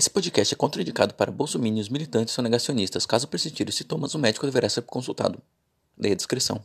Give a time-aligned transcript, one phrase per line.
[0.00, 3.04] Esse podcast é contraindicado para bolsominions, militantes ou negacionistas.
[3.04, 5.42] Caso persistir os sintomas, o médico deverá ser consultado.
[5.98, 6.58] Leia a descrição.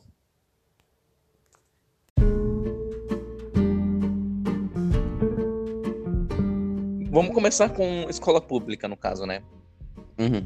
[7.11, 9.43] Vamos começar com escola pública, no caso, né?
[10.17, 10.45] Uhum.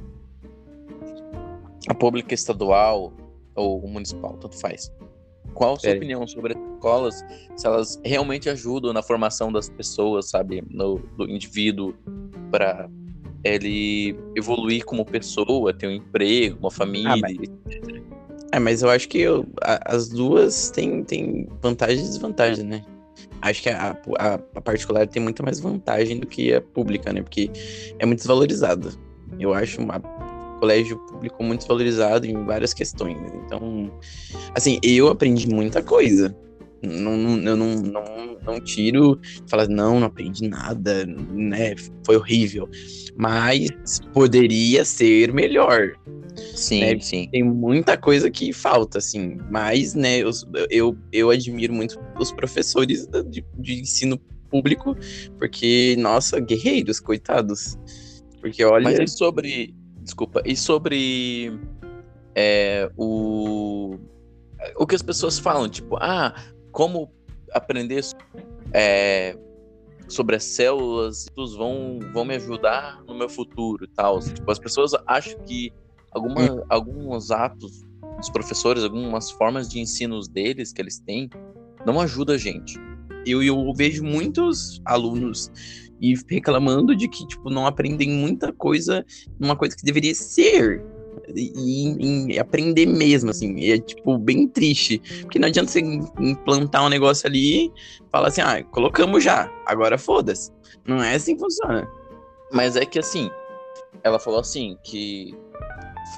[1.87, 3.13] A pública estadual
[3.53, 4.91] ou municipal, tanto faz.
[5.59, 5.95] Qual a sua É.
[5.97, 7.25] opinião sobre as escolas,
[7.57, 11.93] se elas realmente ajudam na formação das pessoas, sabe, no, do indivíduo,
[12.49, 12.89] para
[13.43, 17.13] ele evoluir como pessoa, ter um emprego, uma família?
[17.21, 17.37] mas-
[18.53, 22.81] É, mas eu acho que eu- a- as duas têm, têm vantagens e desvantagens, né?
[23.41, 27.21] Acho que a, a, a particular tem muito mais vantagem do que a pública, né?
[27.21, 27.51] Porque
[27.99, 28.89] é muito desvalorizada.
[29.37, 29.99] Eu acho uma
[30.59, 33.17] colégio público muito desvalorizado em várias questões.
[33.45, 33.91] Então,
[34.53, 36.35] assim, eu aprendi muita coisa.
[36.81, 41.75] Não, não, eu não, não, não tiro, falar, não, não aprendi nada, né?
[42.05, 42.69] Foi horrível.
[43.17, 43.69] Mas
[44.13, 45.93] poderia ser melhor.
[46.55, 46.99] Sim, né?
[46.99, 47.27] sim.
[47.31, 49.37] tem muita coisa que falta, assim.
[49.49, 50.29] Mas, né, eu,
[50.69, 54.17] eu, eu admiro muito os professores de, de ensino
[54.49, 54.95] público,
[55.37, 57.77] porque, nossa, guerreiros, coitados.
[58.39, 58.83] Porque, olha.
[58.83, 59.75] Mas e sobre.
[60.01, 61.59] Desculpa, e sobre
[62.35, 63.97] é, o.
[64.75, 66.33] O que as pessoas falam, tipo, ah,
[66.71, 67.11] como
[67.53, 68.03] aprender
[68.73, 69.37] é,
[70.07, 74.19] sobre as células vão, vão me ajudar no meu futuro e tal.
[74.19, 75.71] Tipo, as pessoas acham que
[76.11, 77.83] alguma, alguns atos
[78.17, 81.29] dos professores, algumas formas de ensinos deles que eles têm,
[81.85, 82.77] não ajudam a gente.
[83.25, 85.51] eu, eu vejo muitos alunos
[85.99, 89.05] e reclamando de que, tipo, não aprendem muita coisa
[89.39, 90.83] numa coisa que deveria ser.
[91.35, 94.99] E, e- aprender mesmo, assim, e é tipo bem triste.
[95.21, 97.71] Porque não adianta você im- implantar um negócio ali e
[98.11, 100.51] falar assim, ah, colocamos já, agora foda-se.
[100.87, 101.87] Não é assim que funciona.
[102.51, 103.29] Mas é que assim,
[104.03, 105.35] ela falou assim que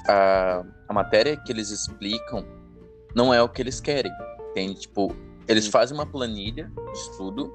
[0.08, 2.44] a, a matéria que eles explicam
[3.14, 4.12] não é o que eles querem.
[4.50, 4.80] Entende?
[4.80, 5.14] Tipo,
[5.48, 7.52] eles fazem uma planilha de estudo.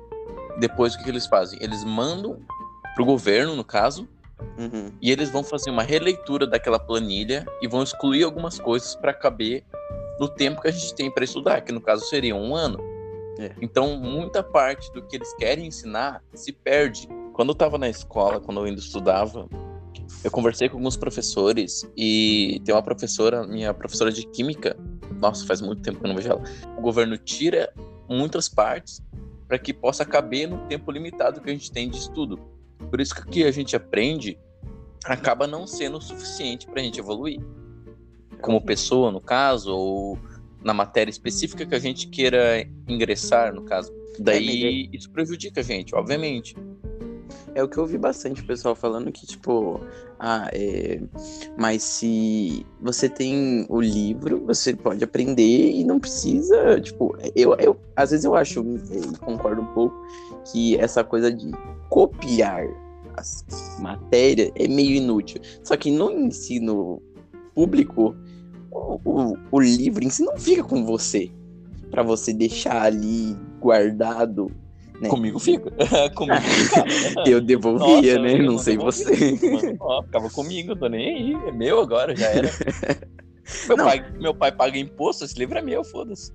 [0.60, 1.60] Depois o que, que eles fazem?
[1.62, 2.40] Eles mandam
[2.96, 4.08] pro governo, no caso,
[4.58, 4.92] Uhum.
[5.02, 9.64] e eles vão fazer uma releitura daquela planilha e vão excluir algumas coisas para caber
[10.20, 12.80] no tempo que a gente tem para estudar, que no caso seria um ano.
[13.40, 13.52] É.
[13.62, 17.08] Então, muita parte do que eles querem ensinar se perde.
[17.34, 19.48] Quando eu estava na escola, quando eu ainda estudava,
[20.24, 24.76] eu conversei com alguns professores e tem uma professora, minha professora de química,
[25.20, 26.44] nossa, faz muito tempo que eu não vejo ela.
[26.78, 27.72] O governo tira
[28.10, 29.04] muitas partes
[29.48, 32.38] para que possa caber no tempo limitado que a gente tem de estudo.
[32.90, 34.38] Por isso que o que a gente aprende
[35.06, 37.40] acaba não sendo o suficiente para a gente evoluir.
[38.42, 40.20] Como pessoa, no caso, ou
[40.64, 43.92] na matéria específica que a gente queira ingressar, no caso.
[44.20, 46.56] Daí isso prejudica a gente, obviamente.
[47.58, 49.82] É o que eu ouvi bastante o pessoal falando que, tipo,
[50.20, 51.02] ah, é.
[51.58, 57.76] Mas se você tem o livro, você pode aprender e não precisa, tipo, eu, eu
[57.96, 59.96] às vezes eu acho, eu concordo um pouco,
[60.52, 61.50] que essa coisa de
[61.90, 62.64] copiar
[63.16, 63.44] as
[63.80, 65.42] matérias é meio inútil.
[65.64, 67.02] Só que no ensino
[67.56, 68.16] público,
[68.70, 71.32] o, o, o livro em si não fica com você.
[71.90, 74.52] Pra você deixar ali guardado.
[75.00, 75.10] Né?
[75.10, 75.72] Comigo fica.
[76.16, 76.84] comigo fica.
[77.30, 78.34] Eu devolvia, Nossa, né?
[78.40, 79.32] eu Não sei você.
[79.52, 81.34] Mano, ó, ficava comigo, tô nem aí.
[81.48, 82.52] É meu agora, já era.
[83.68, 83.86] Meu, Não.
[83.86, 86.32] pai, meu pai paga imposto, esse livro é meu, foda-se.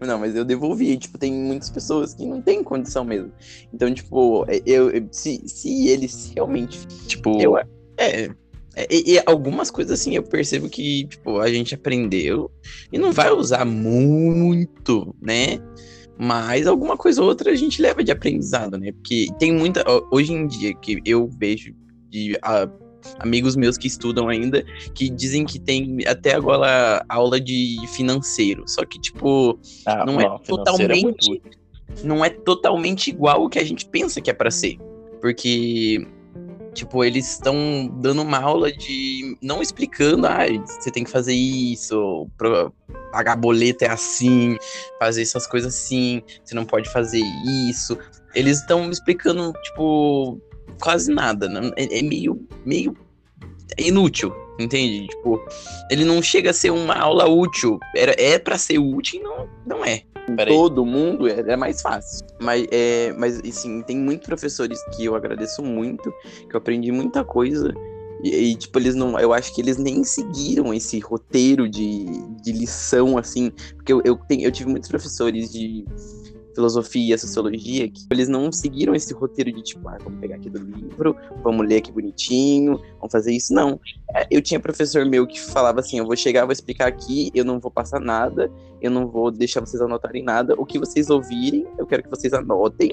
[0.00, 0.96] Não, mas eu devolvi.
[0.96, 3.32] Tipo, tem muitas pessoas que não têm condição mesmo.
[3.72, 6.86] Então, tipo, eu, eu- se, se eles realmente.
[7.06, 7.66] Tipo, Eu, é,
[7.98, 12.50] é, e, e algumas coisas assim eu percebo que, tipo, a gente aprendeu
[12.92, 15.58] e não vai usar muito, né?
[16.18, 18.92] Mas alguma coisa ou outra a gente leva de aprendizado, né?
[18.92, 19.84] Porque tem muita.
[20.10, 21.74] Hoje em dia que eu vejo
[22.08, 22.68] de ah,
[23.18, 24.64] amigos meus que estudam ainda
[24.94, 28.64] que dizem que tem até agora aula de financeiro.
[28.66, 31.42] Só que, tipo, ah, não é financeiro totalmente útil.
[32.04, 34.78] não é totalmente igual o que a gente pensa que é pra ser.
[35.20, 36.06] Porque
[36.74, 42.28] tipo, eles estão dando uma aula de não explicando, ah, você tem que fazer isso,
[43.12, 44.58] pagar boleto é assim,
[44.98, 47.22] fazer essas coisas assim, você não pode fazer
[47.70, 47.96] isso.
[48.34, 50.40] Eles estão explicando, tipo,
[50.80, 51.70] quase nada, né?
[51.76, 52.96] é, é meio meio
[53.78, 55.06] inútil, entende?
[55.08, 55.40] Tipo,
[55.90, 57.78] ele não chega a ser uma aula útil.
[57.96, 60.02] Era, é para ser útil e não, não é.
[60.36, 60.54] Peraí.
[60.54, 62.26] Todo mundo é, é mais fácil.
[62.40, 66.12] Mas, é, mas assim, tem muitos professores que eu agradeço muito,
[66.48, 67.72] que eu aprendi muita coisa.
[68.22, 69.18] E, e, tipo, eles não.
[69.18, 72.06] Eu acho que eles nem seguiram esse roteiro de,
[72.42, 73.52] de lição, assim.
[73.76, 75.84] Porque eu, eu, eu tive muitos professores de
[76.54, 80.58] filosofia, sociologia, que eles não seguiram esse roteiro de tipo, ah, vamos pegar aqui do
[80.58, 83.52] livro, vamos ler aqui bonitinho, vamos fazer isso.
[83.52, 83.80] Não.
[84.14, 87.44] É, eu tinha professor meu que falava assim: eu vou chegar, vou explicar aqui, eu
[87.44, 90.54] não vou passar nada, eu não vou deixar vocês anotarem nada.
[90.56, 92.90] O que vocês ouvirem, eu quero que vocês anotem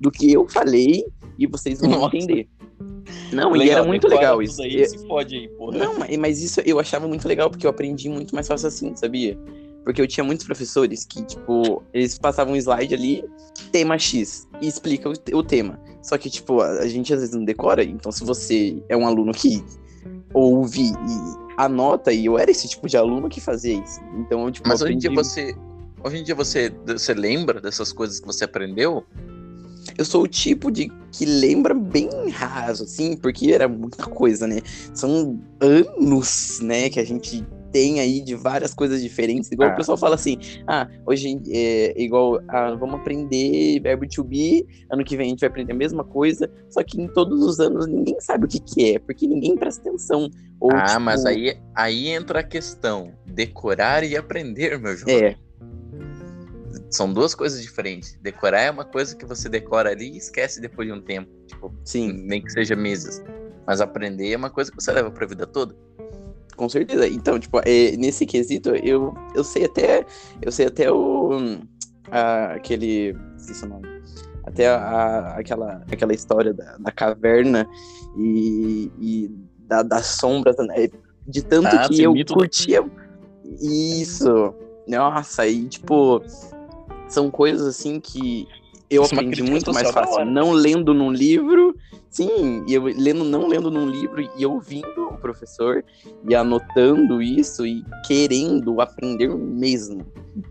[0.00, 1.04] do que eu falei
[1.38, 2.16] e vocês vão Nossa.
[2.16, 2.48] entender.
[3.32, 4.60] Não, legal, e era muito legal isso.
[4.62, 5.78] Aí, se pode aí, porra.
[5.78, 9.38] Não, mas isso eu achava muito legal, porque eu aprendi muito mais fácil assim, sabia?
[9.84, 13.24] Porque eu tinha muitos professores que, tipo, eles passavam um slide ali,
[13.72, 15.80] tema X, e explica o, o tema.
[16.02, 19.06] Só que, tipo, a, a, gente às vezes não decora, então se você é um
[19.06, 19.64] aluno que
[20.32, 24.00] ouve e anota, e eu era esse tipo de aluno que fazia isso.
[24.18, 25.54] Então, eu, tipo, Mas hoje em dia você.
[26.04, 29.04] Hoje em dia você, você lembra dessas coisas que você aprendeu?
[29.96, 34.60] Eu sou o tipo de que lembra bem raso, assim, porque era muita coisa, né?
[34.94, 39.50] São anos, né, que a gente tem aí de várias coisas diferentes.
[39.50, 39.72] Igual ah.
[39.72, 45.02] o pessoal fala assim, ah, hoje é igual, ah, vamos aprender verbo to be, ano
[45.02, 47.86] que vem a gente vai aprender a mesma coisa, só que em todos os anos
[47.86, 50.30] ninguém sabe o que, que é, porque ninguém presta atenção.
[50.60, 51.00] Ou, ah, tipo...
[51.00, 55.24] mas aí, aí entra a questão, decorar e aprender, meu jovem.
[55.24, 55.36] É.
[56.90, 58.18] São duas coisas diferentes.
[58.20, 61.30] Decorar é uma coisa que você decora ali e esquece depois de um tempo.
[61.46, 62.12] Tipo, Sim.
[62.12, 63.22] nem que seja meses.
[63.66, 65.74] Mas aprender é uma coisa que você leva pra vida toda.
[66.62, 67.08] Com certeza.
[67.08, 70.06] Então, tipo, é, nesse quesito, eu, eu sei até.
[70.40, 71.58] Eu sei até o.
[72.08, 73.16] A, aquele.
[73.36, 73.88] Esqueci o nome.
[74.44, 77.68] Até a, aquela, aquela história da, da caverna
[78.16, 79.30] e, e
[79.66, 80.88] da, das sombras, né?
[81.26, 82.88] De tanto ah, que eu curtia.
[83.60, 84.54] Isso.
[84.86, 86.22] Nossa, e tipo.
[87.08, 88.46] São coisas assim que
[88.88, 91.74] eu Isso é aprendi muito mais fácil não lendo num livro,
[92.12, 95.84] sim, e eu lendo, não lendo num livro e ouvindo o professor
[96.28, 100.06] e anotando isso e querendo aprender mesmo.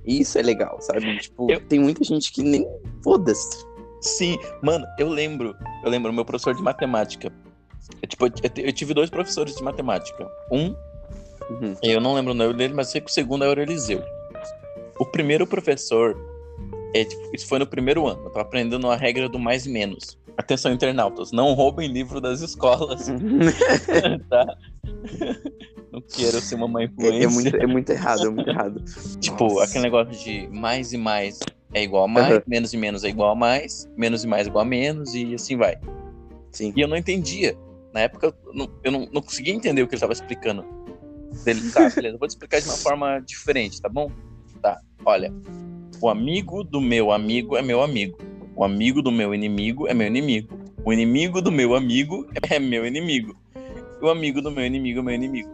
[0.05, 1.19] Isso é legal, sabe?
[1.19, 1.61] Tipo, eu...
[1.61, 2.67] tem muita gente que nem
[3.03, 3.65] foda-se.
[4.01, 7.31] Sim, mano, eu lembro, eu lembro meu professor de matemática.
[8.01, 10.27] Eu, tipo, eu, eu tive dois professores de matemática.
[10.51, 10.75] Um,
[11.49, 11.75] uhum.
[11.83, 14.03] eu não lembro o nome dele, mas sei que o segundo era o Eliseu.
[14.99, 16.17] O primeiro professor,
[16.95, 18.23] é, tipo, isso foi no primeiro ano.
[18.23, 20.17] Eu tava aprendendo a regra do mais e menos.
[20.41, 23.07] Atenção, internautas, não roubem livro das escolas.
[24.27, 24.57] tá?
[25.91, 27.19] Não quero ser uma mãe influência.
[27.19, 28.83] É, é, muito, é muito errado, é muito errado.
[29.19, 29.65] tipo, Nossa.
[29.65, 31.37] aquele negócio de mais e mais
[31.75, 32.41] é igual a mais, uhum.
[32.47, 35.35] menos e menos é igual a mais, menos e mais é igual a menos, e
[35.35, 35.77] assim vai.
[36.51, 36.73] Sim.
[36.75, 37.55] E eu não entendia.
[37.93, 40.65] Na época, eu não, eu não, não conseguia entender o que ele estava explicando.
[41.45, 44.09] Ele, tá, beleza, vou te explicar de uma forma diferente, tá bom?
[44.59, 45.31] Tá, olha,
[46.01, 48.17] o amigo do meu amigo é meu amigo.
[48.55, 50.57] O amigo do meu inimigo é meu inimigo.
[50.83, 53.35] O inimigo do meu amigo é meu inimigo.
[54.01, 55.49] O amigo do meu inimigo é meu inimigo.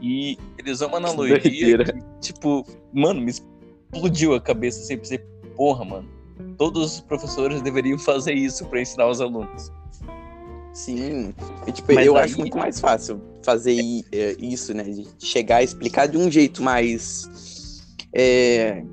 [0.00, 5.18] E eles usam uma analogia que, tipo, mano, me explodiu a cabeça sem pensar,
[5.56, 6.08] porra, mano.
[6.58, 9.72] Todos os professores deveriam fazer isso para ensinar os alunos.
[10.74, 11.34] Sim.
[11.66, 12.24] E, tipo, Mas eu aí...
[12.24, 13.78] acho muito mais fácil fazer
[14.12, 14.82] é, isso, né?
[14.82, 17.82] De chegar a explicar de um jeito mais.
[18.12, 18.84] É,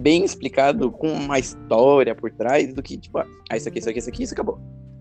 [0.00, 3.26] bem explicado, com uma história por trás, do que, tipo, ah,
[3.56, 4.58] isso aqui, isso aqui, isso aqui, isso acabou.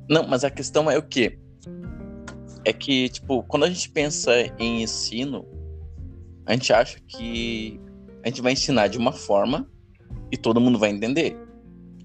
[0.09, 1.37] Não, mas a questão é o quê?
[2.65, 5.45] É que, tipo, quando a gente pensa em ensino,
[6.45, 7.79] a gente acha que
[8.23, 9.69] a gente vai ensinar de uma forma
[10.31, 11.37] e todo mundo vai entender.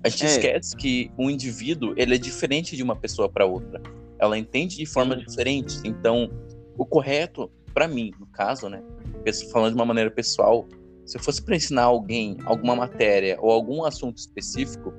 [0.02, 0.28] A gente é.
[0.28, 3.80] esquece que um indivíduo, ele é diferente de uma pessoa para outra.
[4.18, 5.78] Ela entende de forma diferente.
[5.84, 6.30] Então,
[6.76, 8.82] o correto, para mim, no caso, né,
[9.52, 10.68] falando de uma maneira pessoal,
[11.08, 14.92] se eu fosse para ensinar alguém alguma matéria ou algum assunto específico,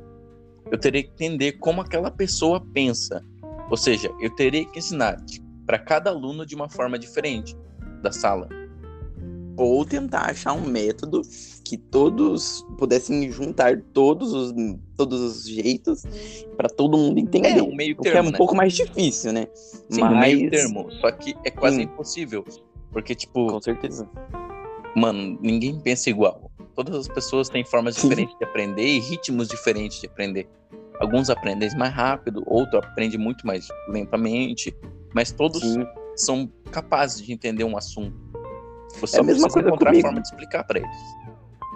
[0.71, 3.23] eu teria que entender como aquela pessoa pensa.
[3.69, 5.23] Ou seja, eu teria que ensinar
[5.67, 7.55] para cada aluno de uma forma diferente
[8.01, 8.49] da sala.
[9.55, 11.21] Ou tentar achar um método
[11.63, 14.53] que todos pudessem juntar todos os,
[14.97, 16.03] todos os jeitos
[16.57, 17.59] para todo mundo entender.
[17.59, 18.37] É, um meio termo, é um né?
[18.37, 19.47] pouco mais difícil, né?
[19.53, 20.11] Sim, Mas...
[20.11, 20.91] um meio termo.
[21.01, 21.83] Só que é quase Sim.
[21.83, 22.43] impossível.
[22.91, 23.45] Porque, tipo.
[23.47, 24.09] Com certeza
[24.95, 26.51] mano, ninguém pensa igual.
[26.75, 30.47] Todas as pessoas têm formas diferentes de aprender e ritmos diferentes de aprender.
[30.99, 34.75] Alguns aprendem mais rápido, outro aprende muito mais lentamente,
[35.13, 35.85] mas todos Sim.
[36.15, 38.15] são capazes de entender um assunto.
[38.99, 40.07] Você é a mesma coisa encontrar comigo.
[40.07, 40.97] forma de explicar para eles.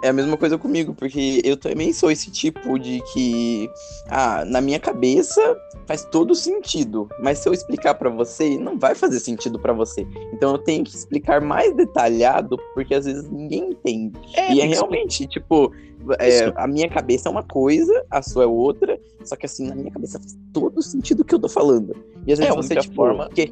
[0.04, 3.70] É a mesma coisa comigo, porque eu também sou esse tipo de que,
[4.10, 5.40] ah, na minha cabeça
[5.86, 10.06] faz todo sentido, mas se eu explicar para você, não vai fazer sentido para você.
[10.34, 14.20] Então eu tenho que explicar mais detalhado, porque às vezes ninguém entende.
[14.34, 15.72] É, e é realmente, tipo,
[16.18, 19.74] é, a minha cabeça é uma coisa, a sua é outra, só que assim, na
[19.74, 21.96] minha cabeça faz todo sentido o que eu tô falando.
[22.26, 23.50] E às vezes é, você, tipo, forma que...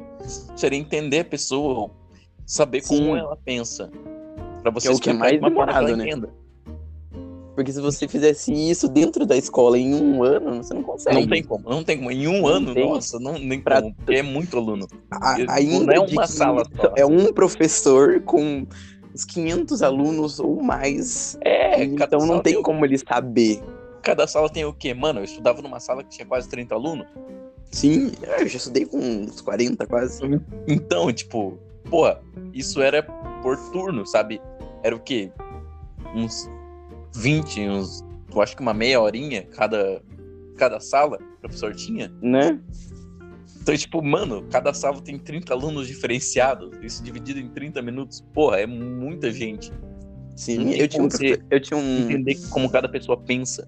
[0.55, 1.89] seria entender a pessoa,
[2.45, 2.99] saber Sim.
[2.99, 3.89] como ela pensa.
[4.61, 6.05] Pra você que é o que é mais demorado, né?
[6.05, 6.42] Entenda.
[7.55, 11.19] Porque se você fizesse isso dentro da escola em um ano, você não consegue.
[11.19, 12.09] Não tem como, não tem como.
[12.11, 12.89] Em um Não ano, tem.
[12.89, 14.87] nossa, não nem Pra- como, porque é muito aluno.
[15.11, 16.93] A, não é uma sala só.
[16.97, 18.65] É um professor com
[19.13, 21.37] uns 500 alunos ou mais.
[21.41, 23.61] É, então não tem o- como ele saber.
[24.01, 24.93] Cada sala tem o quê?
[24.93, 27.05] Mano, eu estudava numa sala que tinha quase 30 alunos.
[27.71, 30.19] Sim, eu já estudei com uns 40 quase.
[30.67, 31.57] Então, tipo,
[31.89, 32.19] porra,
[32.53, 33.03] isso era
[33.41, 34.41] por turno, sabe?
[34.83, 35.31] Era o quê?
[36.15, 36.49] Uns
[37.15, 38.03] 20, uns.
[38.33, 40.01] Eu acho que uma meia horinha cada,
[40.57, 42.11] cada sala o professor tinha.
[42.21, 42.59] Né?
[43.61, 46.71] Então, tipo, mano, cada sala tem 30 alunos diferenciados.
[46.81, 48.21] Isso dividido em 30 minutos.
[48.33, 49.71] Porra, é muita gente.
[50.35, 51.07] Sim, tem eu tinha, um
[51.49, 51.99] eu tinha um.
[52.01, 53.67] Entender como cada pessoa pensa.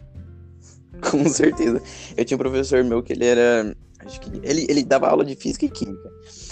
[1.10, 1.82] Com certeza.
[2.18, 3.76] Eu tinha um professor meu que ele era.
[4.00, 6.10] Acho que ele, ele dava aula de física e química.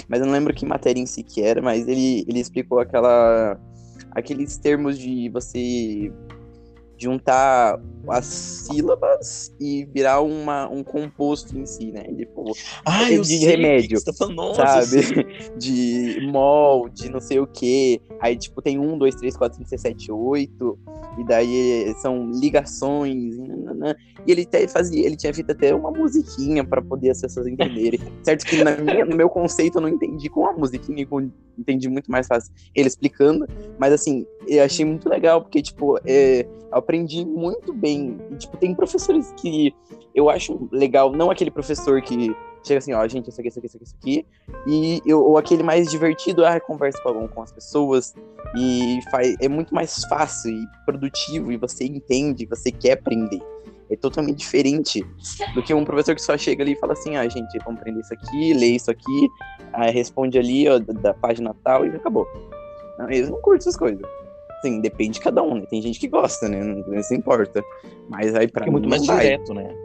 [0.07, 3.59] Mas eu não lembro que matéria em si que era, mas ele, ele explicou aquela.
[4.12, 6.12] aqueles termos de você
[7.03, 7.79] juntar
[8.10, 12.03] as sílabas e virar uma, um composto em si, né?
[12.15, 12.51] Tipo,
[12.86, 15.24] Ah, eu de sei remédio, Que tá nossa, sabe?
[15.57, 18.01] De mol, de não sei o quê.
[18.19, 20.77] Aí, tipo, tem um, dois, três, quatro, cinco, seis, sete, oito.
[21.17, 23.36] E daí são ligações.
[23.36, 23.95] E, nananã.
[24.25, 28.00] e ele até fazia, ele tinha feito até uma musiquinha pra poder as pessoas entenderem.
[28.24, 32.10] certo que minha- no meu conceito eu não entendi com a musiquinha, com- entendi muito
[32.12, 33.45] mais fácil ele explicando.
[33.77, 38.19] Mas assim, eu achei muito legal, porque, tipo, é, eu aprendi muito bem.
[38.31, 39.73] E, tipo, tem professores que
[40.13, 43.67] eu acho legal, não aquele professor que chega assim, ó, gente, isso aqui, isso aqui,
[43.67, 44.25] isso aqui, isso aqui.
[44.67, 48.13] E eu, ou aquele mais divertido, ah, conversa com, com as pessoas
[48.55, 53.41] e faz, é muito mais fácil e produtivo e você entende, você quer aprender.
[53.89, 55.05] É totalmente diferente
[55.53, 58.00] do que um professor que só chega ali e fala assim, ah, gente, vamos aprender
[58.00, 59.29] isso aqui, lê isso aqui,
[59.73, 62.25] aí responde ali, ó, da, da página tal e acabou.
[62.97, 64.01] Não, eles não curtem essas coisas.
[64.63, 65.65] Sim, depende de cada um, né?
[65.70, 66.63] Tem gente que gosta, né?
[66.63, 67.62] Não, não se importa.
[68.10, 69.25] Mas aí pra é mim muito mais vai.
[69.25, 69.75] direto, né?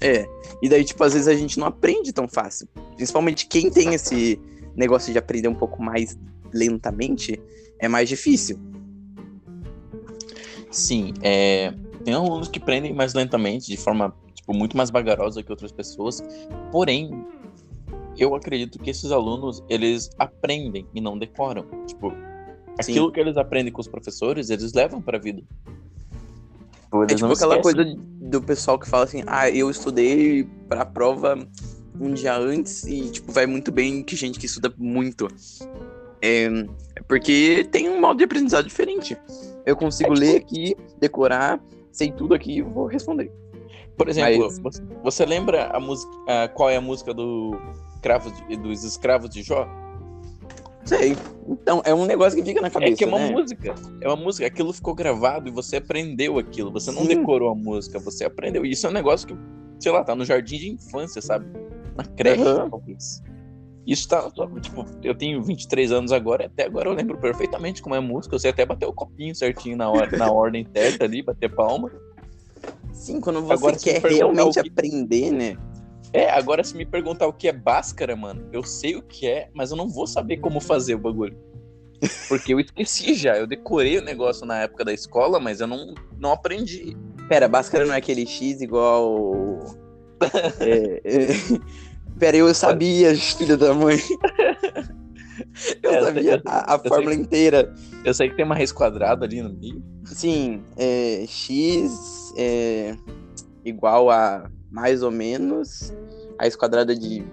[0.00, 0.24] É.
[0.62, 2.68] E daí, tipo, às vezes a gente não aprende tão fácil.
[2.94, 4.40] Principalmente quem tem esse
[4.76, 6.16] negócio de aprender um pouco mais
[6.54, 7.42] lentamente,
[7.80, 8.56] é mais difícil.
[10.70, 15.50] Sim, é, tem alunos que aprendem mais lentamente, de forma tipo, muito mais vagarosa que
[15.50, 16.22] outras pessoas.
[16.70, 17.26] Porém,
[18.16, 21.66] eu acredito que esses alunos, eles aprendem e não decoram.
[21.88, 22.12] Tipo,
[22.82, 22.92] Sim.
[22.92, 25.42] aquilo que eles aprendem com os professores, eles levam pra vida.
[26.92, 30.84] É Eles tipo não aquela coisa do pessoal que fala assim, ah, eu estudei pra
[30.86, 31.36] prova
[32.00, 35.28] um dia antes e, tipo, vai muito bem que gente que estuda muito.
[36.22, 36.44] É,
[36.94, 39.16] é porque tem um modo de aprendizado diferente.
[39.64, 43.30] Eu consigo ler aqui, decorar, sei tudo aqui e vou responder.
[43.96, 47.58] Por exemplo, Mas- você, lembra a música, a- qual é a música do
[48.02, 49.66] Cravos de- dos escravos de Jó?
[50.86, 51.16] Sei.
[51.48, 53.30] Então, é um negócio que fica na cabeça, é que é uma né?
[53.30, 53.74] música.
[54.00, 54.46] É uma música.
[54.46, 56.72] Aquilo ficou gravado e você aprendeu aquilo.
[56.72, 57.08] Você não Sim.
[57.08, 58.64] decorou a música, você aprendeu.
[58.64, 59.36] E isso é um negócio que,
[59.78, 61.46] sei lá, tá no jardim de infância, sabe?
[61.96, 62.70] Na creche, Aham.
[62.70, 63.22] talvez.
[63.86, 67.80] Isso tá, só, tipo, eu tenho 23 anos agora, e até agora eu lembro perfeitamente
[67.80, 68.34] como é a música.
[68.34, 71.90] Eu sei até bater o copinho certinho na, hora, na ordem certa ali, bater palma.
[72.92, 75.56] Sim, quando você Agora, quer realmente que- aprender, né?
[76.12, 79.48] É, agora se me perguntar o que é Bhaskara, mano, eu sei o que é,
[79.52, 81.36] mas eu não vou saber como fazer o bagulho.
[82.28, 83.36] Porque eu esqueci já.
[83.36, 86.96] Eu decorei o negócio na época da escola, mas eu não, não aprendi.
[87.28, 89.58] Pera, Bhaskara não é aquele X igual.
[90.60, 91.26] é, é...
[92.18, 93.98] Pera, eu sabia, filho da mãe.
[95.82, 97.74] Eu É, sabia eu- a, a sei fórmula inteira.
[98.04, 99.82] Eu sei que tem uma raiz quadrada ali no meio.
[100.04, 102.94] Sim, é, X é
[103.64, 105.92] igual a mais ou menos
[106.38, 107.24] raiz quadrada de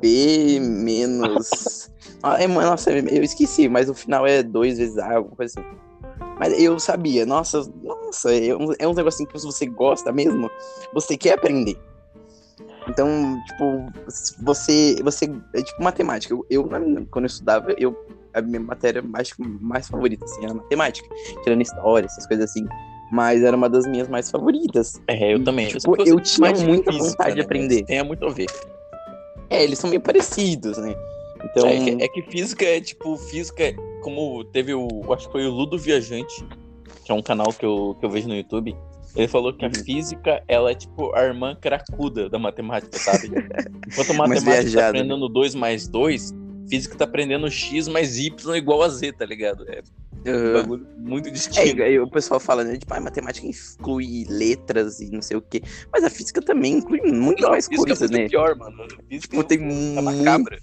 [0.00, 1.90] B menos.
[2.22, 5.68] Ah, é, nossa, eu esqueci, mas o final é 2 vezes A, alguma coisa assim.
[6.40, 10.50] Mas eu sabia, nossa, nossa, é um, é um negocinho que se você gosta mesmo,
[10.92, 11.78] você quer aprender.
[12.88, 13.92] Então, tipo,
[14.42, 16.34] você, você é tipo matemática.
[16.34, 16.64] Eu, eu,
[17.10, 17.94] quando eu estudava, eu
[18.34, 21.08] a minha matéria mais, mais favorita, assim, era matemática.
[21.42, 22.66] Tirando história, essas coisas assim.
[23.10, 25.00] Mas era uma das minhas mais favoritas.
[25.06, 25.68] É, eu também.
[25.68, 27.44] tipo, eu gostei tinha de muita vontade de né?
[27.44, 27.84] aprender.
[27.84, 28.46] Tem muito a ver.
[29.48, 30.94] É, eles são meio parecidos, né?
[31.44, 34.88] Então, É, que, é que física é tipo, física é como teve o.
[35.12, 36.44] Acho que foi o Ludo Viajante,
[37.04, 38.76] que é um canal que eu, que eu vejo no YouTube.
[39.14, 39.84] Ele falou que a Uhum.
[39.84, 43.28] física, ela é tipo a irmã cracuda da matemática, sabe?
[43.88, 44.88] Enquanto a matemática tá né?
[44.88, 46.34] aprendendo 2 mais 2,
[46.68, 49.64] física tá aprendendo x mais y igual a z, tá ligado?
[49.70, 49.80] É
[50.34, 51.80] um bagulho muito É, distinto.
[51.82, 52.76] e o pessoal fala, né?
[52.76, 55.62] Tipo, a matemática inclui letras e não sei o quê.
[55.92, 58.28] Mas a física também inclui muito Não, mais física é né?
[58.28, 58.76] pior, mano.
[59.08, 60.58] Física Tipo, tem tá muito, macabra.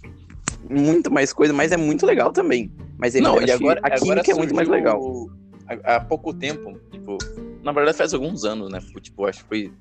[0.70, 2.72] muito mais coisa, mas é muito legal também.
[2.98, 5.02] Mas é, Não, e agora, a química é muito mais legal.
[5.02, 5.30] o-
[5.84, 7.18] há, há pouco tempo, tipo,
[7.64, 8.80] na verdade faz alguns anos, né?
[9.02, 9.72] Tipo, acho que foi.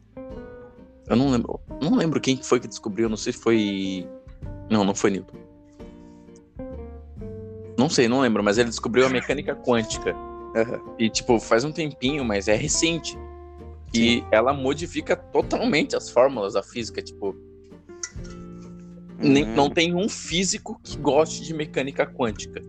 [1.09, 1.61] Eu não lembro.
[1.83, 4.07] Não lembro quem foi que descobriu, não sei se foi.
[4.71, 5.37] Não, não foi Newton.
[7.83, 10.15] Não sei, não lembro, mas ele descobriu a mecânica quântica.
[10.55, 10.81] Aham.
[11.01, 13.19] E, tipo, faz um tempinho, mas é recente.
[13.93, 17.03] E ela modifica totalmente as fórmulas da física.
[17.03, 17.35] Tipo,
[19.19, 19.55] nem, Hum.
[19.57, 22.63] não tem um físico que goste de mecânica quântica.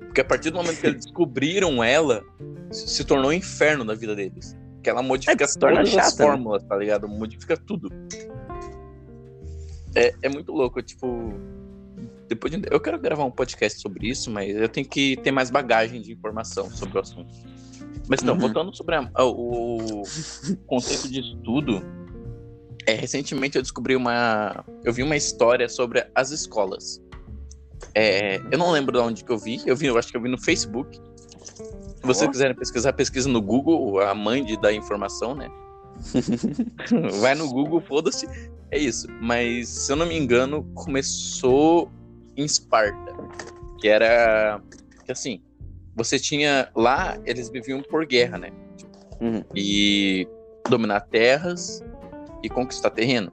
[0.00, 2.24] Porque a partir do momento que eles descobriram ela,
[2.72, 4.56] se, tornou um inferno na vida deles.
[4.82, 6.30] Que ela modifica É, se torna todas as chata, né?
[6.30, 7.06] fórmulas, tá ligado?
[7.06, 7.88] Modifica tudo.
[9.94, 11.32] É, é muito louco, tipo.
[12.34, 15.50] Depois de, eu quero gravar um podcast sobre isso, mas eu tenho que ter mais
[15.50, 17.28] bagagem de informação sobre o assunto.
[18.08, 18.40] Mas então, Uhum.
[18.40, 20.02] voltando sobre a- a- o
[20.66, 21.82] conceito de estudo,
[22.86, 24.64] é, recentemente eu descobri uma.
[24.84, 27.00] Eu vi uma história sobre as escolas.
[27.94, 29.60] É, eu não lembro de onde que eu vi.
[29.66, 30.96] Eu vi, eu acho que eu vi no Facebook.
[30.96, 32.30] Se vocês Ó.
[32.32, 35.48] quiserem pesquisar, pesquisa no Google, a mãe de dar informação, né?
[37.20, 38.26] Vai no Google, foda-se.
[38.70, 39.06] É isso.
[39.20, 41.90] Mas, se eu não me engano, começou
[42.36, 43.14] em Esparta.
[43.78, 44.60] Que era.
[45.04, 45.42] Que assim,
[45.94, 46.70] você tinha.
[46.74, 48.50] Lá, eles viviam por guerra, né?
[49.20, 49.44] Uhum.
[49.54, 50.26] e
[50.68, 51.80] dominar terras
[52.42, 53.32] e conquistar terreno.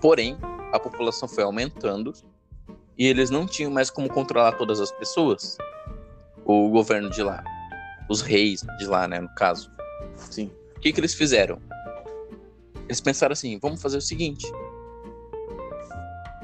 [0.00, 0.38] Porém,
[0.72, 2.12] a população foi aumentando
[2.96, 5.58] e eles não tinham mais como controlar todas as pessoas.
[6.44, 7.42] O governo de lá,
[8.08, 9.70] os reis de lá, né, no caso.
[10.16, 10.52] Sim.
[10.76, 11.60] O que que eles fizeram?
[12.84, 14.46] Eles pensaram assim: vamos fazer o seguinte.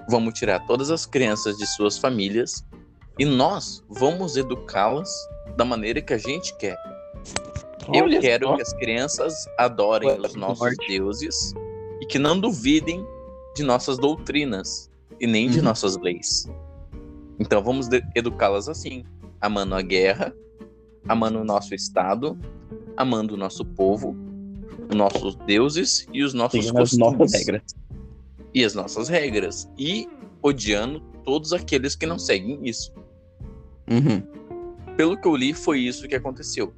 [0.08, 2.64] Vamos tirar todas as crianças de suas famílias
[3.18, 5.08] e nós vamos educá-las
[5.56, 6.76] da maneira que a gente quer.
[7.92, 8.56] Eu Olha quero só.
[8.56, 10.86] que as crianças adorem Olha os nossos forte.
[10.88, 11.52] deuses
[12.00, 13.04] e que não duvidem
[13.54, 15.64] de nossas doutrinas e nem de Uhum.
[15.64, 16.48] nossas leis.
[17.38, 19.04] Então vamos de- educá-las assim,
[19.40, 20.34] amando a guerra,
[21.08, 22.38] amando o nosso estado,
[22.96, 24.16] amando o nosso povo,
[24.88, 27.62] os nossos deuses e os nossos Seguindo as costumes nossas regras.
[28.54, 30.08] E as nossas regras e
[30.40, 32.92] odiando todos aqueles que não seguem isso.
[33.90, 34.22] Uhum.
[34.96, 36.72] Pelo que eu li, foi isso que aconteceu.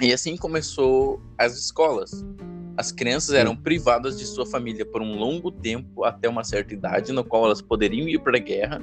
[0.00, 2.24] E assim começou as escolas.
[2.76, 7.12] As crianças eram privadas de sua família por um longo tempo até uma certa idade,
[7.12, 8.82] no qual elas poderiam ir para a guerra.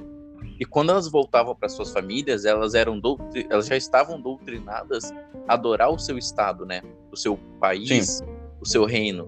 [0.60, 5.12] E quando elas voltavam para suas famílias, elas eram doutri- elas já estavam doutrinadas
[5.47, 6.82] a adorar o seu estado, né?
[7.12, 8.21] O seu país,
[8.62, 9.27] o seu reino.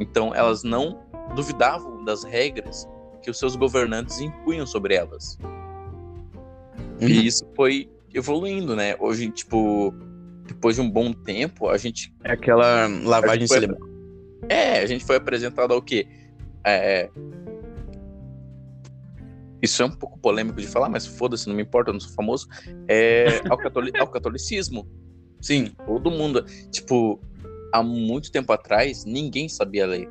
[0.00, 1.00] Então elas não
[1.34, 2.88] duvidavam das regras
[3.22, 5.38] que os seus governantes impunham sobre elas.
[7.00, 7.08] Uhum.
[7.08, 8.96] E isso foi evoluindo, né?
[8.98, 9.92] Hoje, tipo,
[10.46, 12.12] depois de um bom tempo, a gente.
[12.24, 13.88] É aquela lavagem Foi- cerebral.
[14.48, 16.08] É, a gente foi apresentado ao quê?
[16.64, 17.10] É...
[19.60, 22.12] Isso é um pouco polêmico de falar, mas foda-se, não me importa, eu não sou
[22.12, 22.48] famoso.
[22.88, 23.40] É...
[23.50, 23.92] Ao, catoli...
[23.98, 24.88] ao catolicismo.
[25.40, 26.44] Sim, todo mundo.
[26.70, 27.20] Tipo,
[27.72, 30.08] há muito tempo atrás, ninguém sabia ler.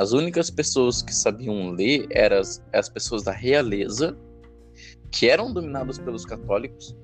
[0.00, 4.16] As únicas pessoas que sabiam ler eram as, as pessoas da realeza,
[5.12, 6.96] que eram dominadas pelos católicos,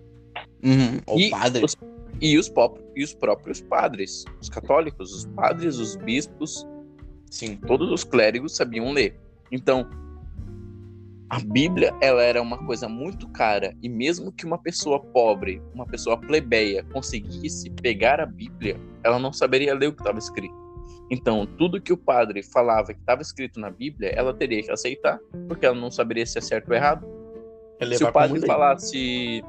[0.65, 1.19] Uhum.
[1.19, 1.31] E
[1.63, 1.77] os-
[2.21, 6.67] e os, pop- e os próprios padres, os católicos, os padres, os bispos,
[7.31, 7.57] Sim.
[7.67, 9.15] todos os clérigos sabiam ler.
[9.53, 9.87] Então,
[11.29, 15.85] a Bíblia, ela era uma coisa muito cara e mesmo que uma pessoa pobre, uma
[15.87, 20.66] pessoa plebeia conseguisse pegar a Bíblia, ela não saberia ler o que estava escrito.
[21.11, 25.19] Então, tudo que o padre falava que estava escrito na Bíblia, ela teria que aceitar,
[25.47, 27.07] porque ela não saberia se é certo ou errado.
[27.97, 29.45] Se o padre falasse,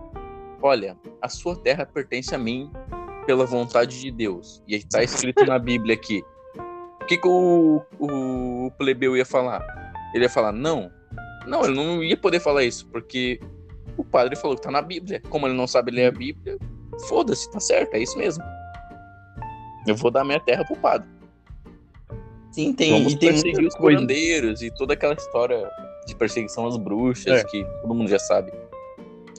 [0.62, 2.72] olha, a sua terra pertence a mim
[3.26, 6.24] pela vontade de Deus, e está escrito na Bíblia aqui,
[7.02, 9.66] o que, que o, o plebeu ia falar?
[10.14, 10.92] Ele ia falar, não,
[11.48, 13.40] não, ele não ia poder falar isso, porque
[13.98, 15.22] o padre falou que tá na Bíblia.
[15.30, 16.58] Como ele não sabe ler a Bíblia,
[17.08, 18.44] foda-se, tá certo, é isso mesmo.
[19.88, 21.08] Eu vou dar minha terra pro padre.
[22.52, 25.70] Sim, tem, Vamos e tem os curandeiros e toda aquela história
[26.06, 27.44] de perseguição às bruxas É.
[27.44, 28.52] que todo mundo já sabe.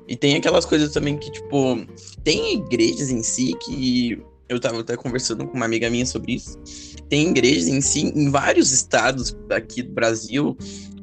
[0.06, 1.86] E tem aquelas coisas também que, tipo,
[2.24, 4.22] tem igrejas em si que.
[4.48, 6.58] Eu tava até conversando com uma amiga minha sobre isso.
[7.10, 10.56] Tem igrejas em si, em vários estados aqui do Brasil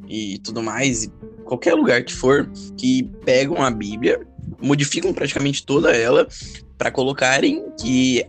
[0.08, 1.12] e tudo mais, e
[1.44, 4.26] qualquer lugar que for, que pegam a Bíblia,
[4.60, 6.28] modificam praticamente toda ela
[6.76, 8.26] para colocarem que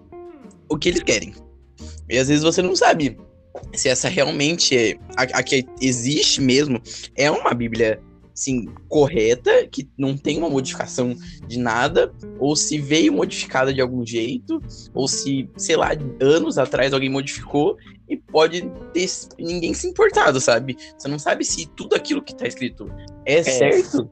[0.69, 1.35] o que eles querem.
[2.11, 3.17] E às vezes você não sabe
[3.75, 6.81] se essa realmente é a, a que existe mesmo
[7.15, 8.01] é uma Bíblia
[8.37, 11.17] assim, correta, que não tem uma modificação
[11.49, 14.61] de nada, ou se veio modificada de algum jeito,
[14.93, 19.07] ou se, sei lá, anos atrás alguém modificou e pode ter
[19.39, 20.77] ninguém se importado, sabe?
[20.99, 22.93] Você não sabe se tudo aquilo que tá escrito
[23.25, 24.11] é, certo,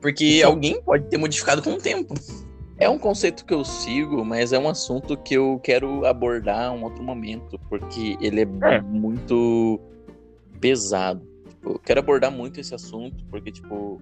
[0.00, 2.14] porque alguém pode ter modificado com o tempo.
[2.78, 6.78] É um conceito que eu sigo, mas é um assunto que eu quero abordar em
[6.78, 8.80] um outro momento, porque ele é, é.
[8.82, 9.80] muito
[10.60, 11.26] pesado.
[11.48, 14.00] Tipo, eu quero abordar muito esse assunto, porque, tipo,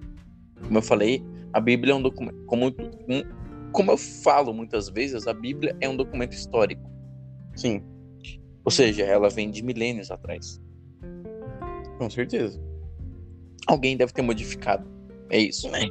[0.62, 2.44] como eu falei, a Bíblia é um documento.
[2.46, 6.90] Como, um, como eu falo muitas vezes, a Bíblia é um documento histórico.
[7.54, 7.80] Sim.
[8.64, 10.60] Ou seja, ela vem de milênios atrás.
[11.98, 12.60] Com certeza.
[13.68, 14.84] Alguém deve ter modificado.
[15.30, 15.68] É isso.
[15.68, 15.88] É.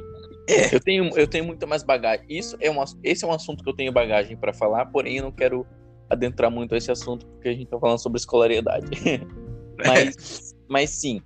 [0.72, 2.26] Eu tenho, eu tenho muito mais bagagem.
[2.28, 5.24] Isso é um, esse é um assunto que eu tenho bagagem para falar, porém eu
[5.24, 5.66] não quero
[6.08, 8.86] adentrar muito esse assunto porque a gente tá falando sobre escolaridade.
[9.86, 11.20] mas, mas sim,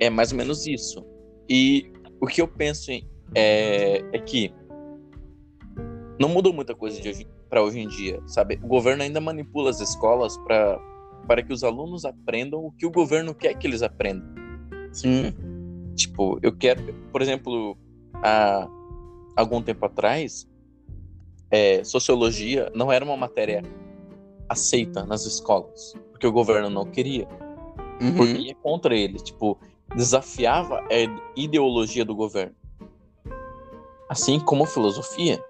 [0.00, 1.04] é mais ou menos isso.
[1.48, 2.90] E o que eu penso
[3.34, 4.52] é, é que
[6.18, 7.00] não mudou muita coisa
[7.48, 8.58] para hoje em dia, sabe?
[8.62, 10.78] O governo ainda manipula as escolas para
[11.26, 14.26] para que os alunos aprendam o que o governo quer que eles aprendam.
[14.90, 15.32] Sim.
[15.94, 17.78] Tipo, eu quero, por exemplo,
[18.22, 18.68] há
[19.36, 20.48] algum tempo atrás,
[21.50, 23.62] é, sociologia não era uma matéria
[24.48, 27.26] aceita nas escolas, porque o governo não queria.
[28.00, 28.16] Uhum.
[28.16, 29.58] Porque ia contra ele, tipo,
[29.94, 32.54] desafiava a ideologia do governo.
[34.08, 35.42] Assim como filosofia.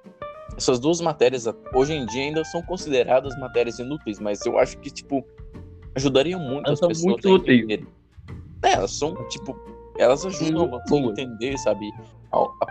[0.57, 4.91] Essas duas matérias, hoje em dia, ainda são consideradas matérias inúteis, mas eu acho que,
[4.91, 5.25] tipo,
[5.95, 7.87] ajudariam muito elas as pessoas muito a entenderem.
[8.63, 9.57] É, elas são, tipo,
[9.97, 11.91] elas ajudam a entender, sabe?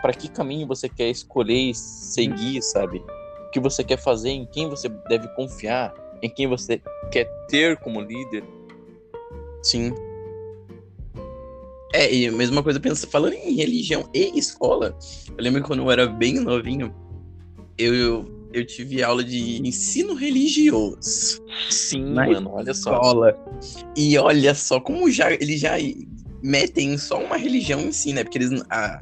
[0.02, 3.04] Para que caminho você quer escolher e seguir, sabe?
[3.48, 7.78] O que você quer fazer, em quem você deve confiar, em quem você quer ter
[7.78, 8.44] como líder.
[9.62, 9.94] Sim.
[11.94, 14.98] É, e a mesma coisa, pensa, falando em religião e escola,
[15.36, 16.94] eu lembro que quando eu era bem novinho,
[17.78, 21.44] eu, eu, eu tive aula de ensino religioso.
[21.70, 22.94] Sim, mano, olha só.
[22.94, 23.38] Escola.
[23.98, 25.74] E olha só como já eles já
[26.44, 28.24] metem só uma religião em si, né?
[28.24, 28.64] Porque eles.
[28.70, 29.00] A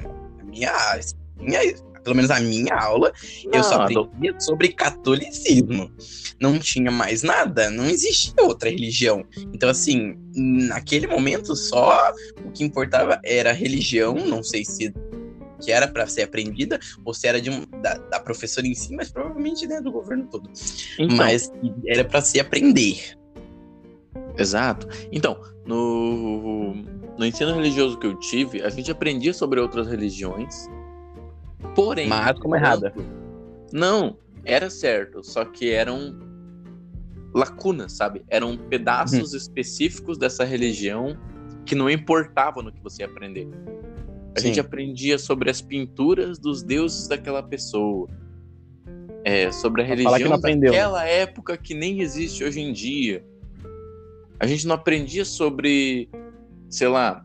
[0.58, 1.00] minha,
[1.38, 1.60] minha,
[2.02, 3.12] pelo menos a minha aula,
[3.44, 4.42] não, eu só aprendia do...
[4.42, 5.90] sobre catolicismo.
[6.40, 9.24] Não tinha mais nada, não existia outra religião.
[9.52, 12.12] Então, assim, naquele momento só
[12.44, 14.92] o que importava era a religião, não sei se
[15.60, 18.94] que era para ser aprendida ou se era de um, da, da, professora em si,
[18.94, 20.48] mas provavelmente né, do governo todo.
[20.96, 21.50] Então, mas
[21.84, 23.18] era para se aprender.
[24.36, 24.88] Exato.
[25.10, 26.76] Então, no
[27.18, 30.68] no ensino religioso que eu tive, a gente aprendia sobre outras religiões.
[31.74, 32.08] Porém.
[32.08, 32.94] Mas como errada.
[33.72, 36.16] Não, era certo, só que eram
[37.34, 38.24] lacunas, sabe?
[38.28, 39.36] Eram pedaços hum.
[39.36, 41.18] específicos dessa religião
[41.66, 43.48] que não importavam no que você ia aprender.
[44.36, 44.48] A Sim.
[44.48, 48.08] gente aprendia sobre as pinturas dos deuses daquela pessoa.
[49.24, 53.24] É, sobre a religião daquela época que nem existe hoje em dia.
[54.38, 56.08] A gente não aprendia sobre
[56.68, 57.24] sei lá,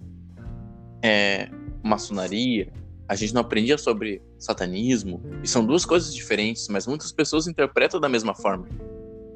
[1.01, 1.49] é,
[1.83, 2.71] maçonaria,
[3.07, 7.99] a gente não aprendia sobre satanismo, e são duas coisas diferentes, mas muitas pessoas interpretam
[7.99, 8.67] da mesma forma.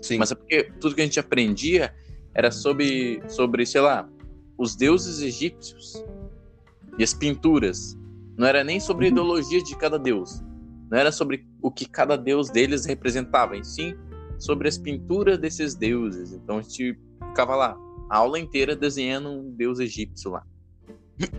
[0.02, 0.18] Sim.
[0.18, 1.94] Mas é porque tudo que a gente aprendia
[2.34, 4.08] era sobre, sobre, sei lá,
[4.58, 6.04] os deuses egípcios
[6.98, 7.98] e as pinturas.
[8.38, 9.14] Não era nem sobre a uhum.
[9.14, 10.42] ideologia de cada deus.
[10.90, 13.96] Não era sobre o que cada deus deles representava, em sim
[14.40, 16.32] sobre as pinturas desses deuses.
[16.34, 16.98] Então a gente
[17.30, 17.78] ficava lá,
[18.10, 20.44] a aula inteira desenhando um deus egípcio lá.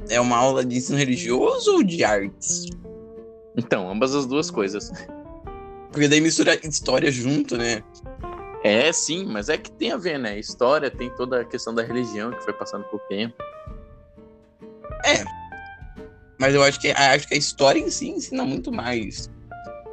[0.09, 2.67] É uma aula de ensino religioso ou de artes?
[3.57, 4.91] Então, ambas as duas coisas.
[5.93, 7.83] Porque daí mistura história junto, né?
[8.63, 10.39] É, sim, mas é que tem a ver, né?
[10.39, 13.35] História tem toda a questão da religião que foi passando por tempo.
[15.05, 15.25] É.
[16.39, 19.31] Mas eu acho que, acho que a história em si ensina muito mais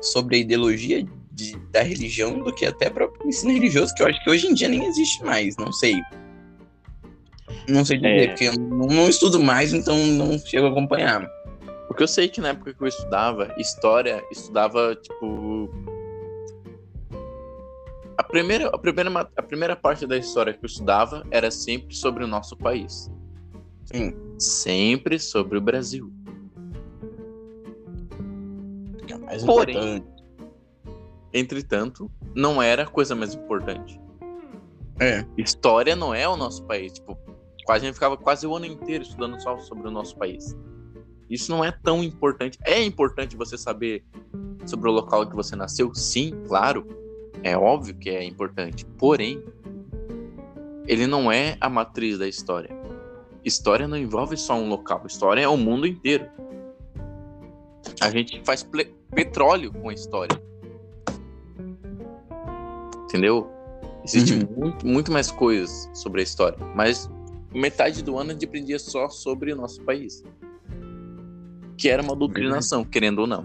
[0.01, 4.07] sobre a ideologia de, da religião do que até para o ensino religioso, que eu
[4.07, 5.95] acho que hoje em dia nem existe mais, não sei.
[7.67, 8.27] Não sei dizer, é...
[8.27, 11.29] porque eu não, não, estudo mais, então não chego a acompanhar.
[11.87, 15.69] Porque eu sei que na época que eu estudava, história, estudava, tipo.
[18.17, 22.23] A primeira, a, primeira, a primeira parte da história que eu estudava era sempre sobre
[22.23, 23.09] o nosso país.
[23.85, 24.15] Sim.
[24.39, 26.11] Sempre sobre o Brasil.
[29.07, 30.23] É mais Porém, importante.
[31.33, 33.99] entretanto, não era a coisa mais importante.
[34.99, 35.25] É.
[35.37, 36.93] História não é o nosso país.
[36.93, 37.17] Tipo,
[37.67, 40.55] a gente ficava quase o ano inteiro estudando só sobre o nosso país.
[41.29, 42.57] Isso não é tão importante.
[42.63, 44.03] É importante você saber
[44.65, 45.93] sobre o local que você nasceu?
[45.93, 46.85] Sim, claro.
[47.43, 48.85] É óbvio que é importante.
[48.97, 49.43] Porém,
[50.87, 52.69] ele não é a matriz da história.
[53.43, 55.03] História não envolve só um local.
[55.05, 56.27] História é o mundo inteiro.
[58.01, 58.67] A gente faz
[59.13, 60.39] petróleo com a história.
[63.03, 63.49] Entendeu?
[64.03, 64.47] Existe uhum.
[64.57, 66.57] muito, muito mais coisas sobre a história.
[66.75, 67.09] Mas
[67.55, 70.23] metade do ano a gente aprendia só sobre o nosso país.
[71.77, 72.85] Que era uma doutrinação, uhum.
[72.85, 73.43] querendo ou não.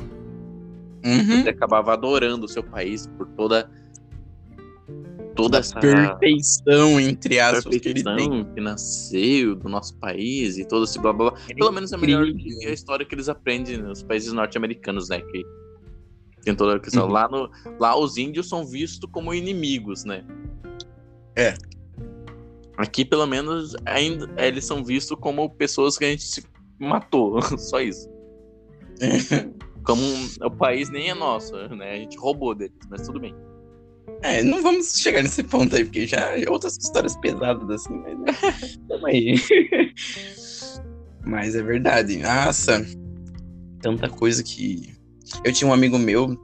[1.05, 1.43] Uhum.
[1.43, 3.71] Você acabava adorando o seu país por toda
[5.35, 8.47] toda essa perfeição, entre aspas, que ele tem.
[8.57, 11.41] nasceu do nosso país e todo esse blá blá blá.
[11.57, 15.21] Pelo menos é melhor que a história que eles aprendem nos países norte-americanos, né?
[15.21, 15.43] Que
[16.43, 17.07] tem toda a questão.
[17.07, 17.13] Uhum.
[17.13, 20.25] Lá, no, lá os índios são vistos como inimigos, né?
[21.37, 21.55] É.
[22.81, 26.43] Aqui, pelo menos, ainda eles são vistos como pessoas que a gente se
[26.79, 27.39] matou.
[27.59, 28.09] Só isso.
[29.85, 31.93] Como um- o país nem é nosso, né?
[31.93, 33.35] A gente roubou deles, mas tudo bem.
[34.23, 38.19] É, não vamos chegar nesse ponto aí, porque já é outras histórias pesadas assim, mas
[38.19, 38.27] né?
[38.89, 39.35] Tamo aí.
[41.25, 42.17] mas é verdade.
[42.17, 42.83] Nossa,
[43.83, 44.95] tanta coisa que.
[45.45, 46.35] Eu tinha um amigo meu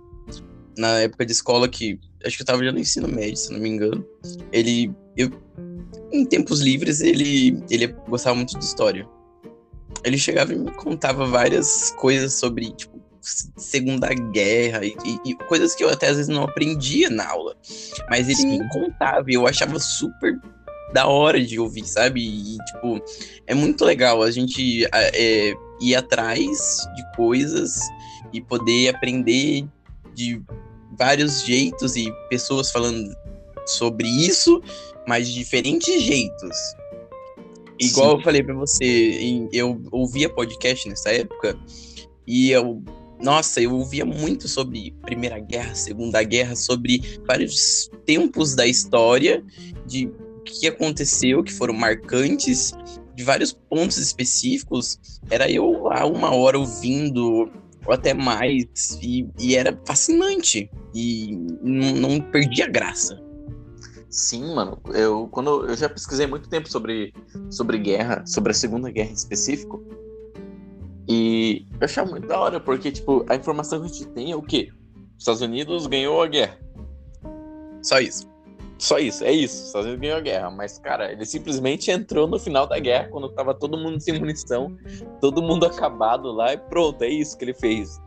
[0.77, 1.99] na época de escola que.
[2.25, 4.05] Acho que eu tava já no ensino médio, se não me engano.
[4.53, 4.95] Ele.
[5.17, 5.31] Eu,
[6.13, 9.07] em tempos livres, ele, ele gostava muito de história.
[10.05, 13.01] Ele chegava e me contava várias coisas sobre, tipo,
[13.57, 17.57] Segunda Guerra e, e- coisas que eu até às vezes não aprendia na aula.
[18.09, 18.59] Mas ele Sim.
[18.59, 20.39] me contava e eu achava super
[20.93, 22.21] da hora de ouvir, sabe?
[22.21, 23.01] E, tipo,
[23.47, 27.81] é muito legal a gente é, ir atrás de coisas
[28.33, 29.67] e poder aprender
[30.15, 30.41] de
[30.97, 33.15] vários jeitos e pessoas falando
[33.67, 34.63] sobre isso,
[35.07, 36.57] mas de diferentes jeitos.
[37.79, 38.17] Igual Sim.
[38.17, 41.59] eu falei pra você, eu ouvia podcast nessa época
[42.27, 42.83] e eu,
[43.23, 49.45] nossa, eu ouvia muito sobre Primeira Guerra, Segunda Guerra, sobre vários tempos da história,
[49.87, 52.73] de o que aconteceu, que foram marcantes,
[53.15, 54.99] de vários pontos específicos.
[55.31, 57.51] Era eu lá uma hora ouvindo,
[57.87, 60.71] ou até mais, e, e era fascinante.
[60.95, 63.26] E não, não perdia a graça.
[64.17, 64.81] Sim, mano.
[64.95, 67.13] Eu, quando, eu já pesquisei muito tempo sobre,
[67.51, 69.85] sobre guerra, sobre a Segunda Guerra em específico.
[71.07, 74.37] E eu achava muito da hora, porque, tipo, a informação que a gente tem é
[74.37, 74.71] o quê?
[75.17, 76.59] Os Estados Unidos ganhou a guerra.
[77.83, 78.27] Só isso.
[78.79, 79.55] Só isso, é isso.
[79.61, 80.51] Os Estados Unidos ganhou a guerra.
[80.51, 84.75] Mas, cara, ele simplesmente entrou no final da guerra, quando tava todo mundo sem munição,
[85.21, 88.01] todo mundo acabado lá, e pronto, é isso que ele fez.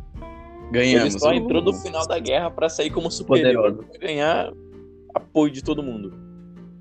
[0.72, 1.13] Ganhamos.
[1.13, 3.89] Ele só entrou no final da guerra pra sair como superior, Poderoso.
[3.89, 4.52] pra ganhar
[5.13, 6.13] apoio de todo mundo.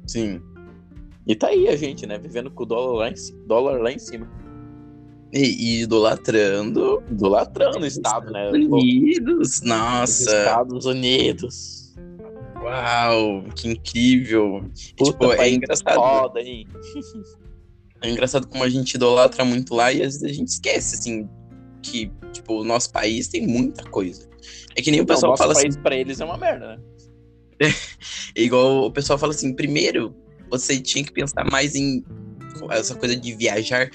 [0.06, 0.40] Sim.
[1.26, 2.18] E tá aí a gente, né?
[2.18, 3.14] Vivendo com o dólar lá em,
[3.46, 4.30] dólar lá em cima.
[5.30, 8.50] E, e idolatrando Idolatrando o Estado, né?
[8.50, 9.56] Unidos.
[9.56, 10.22] Os Nossa.
[10.22, 11.94] Estados Unidos.
[12.62, 14.64] Uau, que incrível.
[14.96, 15.94] Puta, tipo, é engraçado.
[15.94, 16.66] Foda, hein?
[18.02, 21.28] É engraçado como a gente idolatra muito lá e às vezes a gente esquece, assim,
[21.82, 24.28] que, tipo, o nosso país tem muita coisa.
[24.76, 26.82] É que nem o Não, pessoal nosso fala país pra eles é uma merda, né?
[28.36, 30.14] igual o pessoal fala assim, primeiro
[30.50, 32.04] você tinha que pensar mais em
[32.70, 33.90] essa coisa de viajar,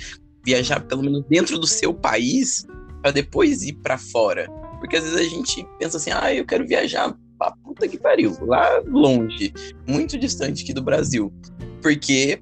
[0.45, 2.65] viajar pelo menos dentro do seu país,
[3.01, 4.47] pra depois ir pra fora.
[4.79, 8.35] Porque às vezes a gente pensa assim, ah, eu quero viajar pra puta que pariu,
[8.41, 9.53] lá longe,
[9.87, 11.33] muito distante aqui do Brasil.
[11.81, 12.41] Porque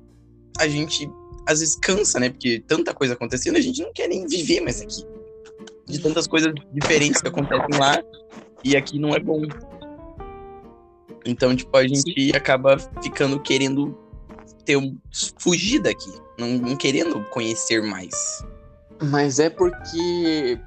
[0.60, 1.10] a gente
[1.48, 2.30] às vezes cansa, né?
[2.30, 5.04] Porque tanta coisa acontecendo, a gente não quer nem viver mais aqui.
[5.88, 8.02] De tantas coisas diferentes que acontecem lá
[8.64, 9.42] e aqui não é bom.
[11.26, 13.98] Então, tipo, a gente acaba ficando querendo
[14.66, 14.98] ter um,
[15.40, 18.44] fugir daqui, não, não querendo conhecer mais.
[19.02, 20.60] Mas é porque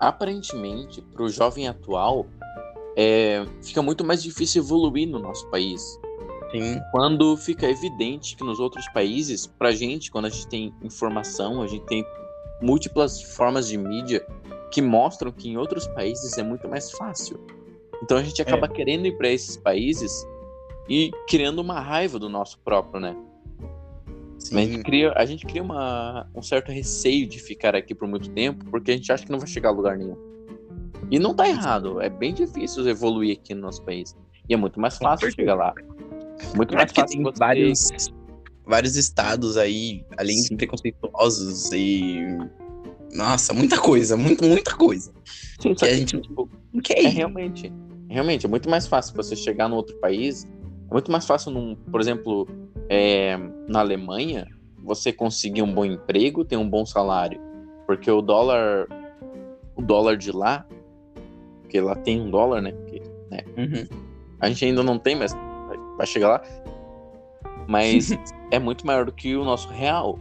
[0.00, 2.26] aparentemente pro jovem atual
[2.96, 5.98] é, fica muito mais difícil evoluir no nosso país.
[6.50, 11.60] Sim, Quando fica evidente que nos outros países, pra gente, quando a gente tem informação,
[11.60, 12.04] a gente tem
[12.62, 14.26] múltiplas formas de mídia
[14.72, 17.38] que mostram que em outros países é muito mais fácil.
[18.02, 20.26] Então a gente acaba querendo ir pra esses países
[20.88, 23.16] e criando uma raiva do nosso próprio, né?
[24.38, 24.56] sim.
[24.56, 28.30] A gente cria, a gente cria uma, um certo receio de ficar aqui por muito
[28.30, 30.16] tempo, porque a gente acha que não vai chegar a lugar nenhum.
[31.10, 34.16] E não tá errado, é bem difícil evoluir aqui no nosso país.
[34.48, 35.74] E é muito mais fácil chegar lá.
[36.54, 37.38] Muito É mais fácil tem você...
[37.38, 37.88] vários,
[38.66, 40.50] vários estados aí, além Sim.
[40.50, 42.20] de preconceituosos e.
[43.12, 45.12] Nossa, muita coisa, muito, muita coisa.
[45.60, 47.72] Sim, Que a gente tipo, não quer é realmente,
[48.08, 50.44] realmente, é muito mais fácil você chegar num outro país.
[50.90, 52.46] É muito mais fácil, num, por exemplo,
[52.88, 53.36] é,
[53.68, 54.46] na Alemanha,
[54.82, 57.40] você conseguir um bom emprego, ter um bom salário.
[57.86, 58.86] Porque o dólar,
[59.76, 60.66] o dólar de lá,
[61.62, 62.72] porque lá tem um dólar, né?
[62.72, 63.02] Porque
[63.56, 63.86] Uhum.
[64.40, 66.42] a gente ainda não tem, mas vai- vai chegar lá.
[67.66, 68.10] Mas
[68.50, 70.18] é muito maior do que o nosso real.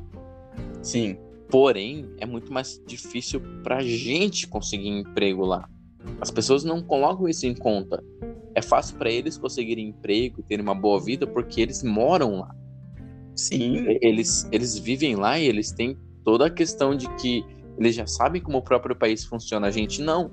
[0.81, 1.17] Sim,
[1.49, 5.69] Porém, é muito mais difícil pra gente conseguir emprego lá.
[6.19, 8.03] As pessoas não colocam isso em conta.
[8.55, 12.55] É fácil pra eles conseguirem emprego, terem uma boa vida, porque eles moram lá.
[13.35, 17.45] sim, Eles, eles vivem lá e eles têm toda a questão de que
[17.77, 19.67] eles já sabem como o próprio país funciona.
[19.67, 20.31] A gente não.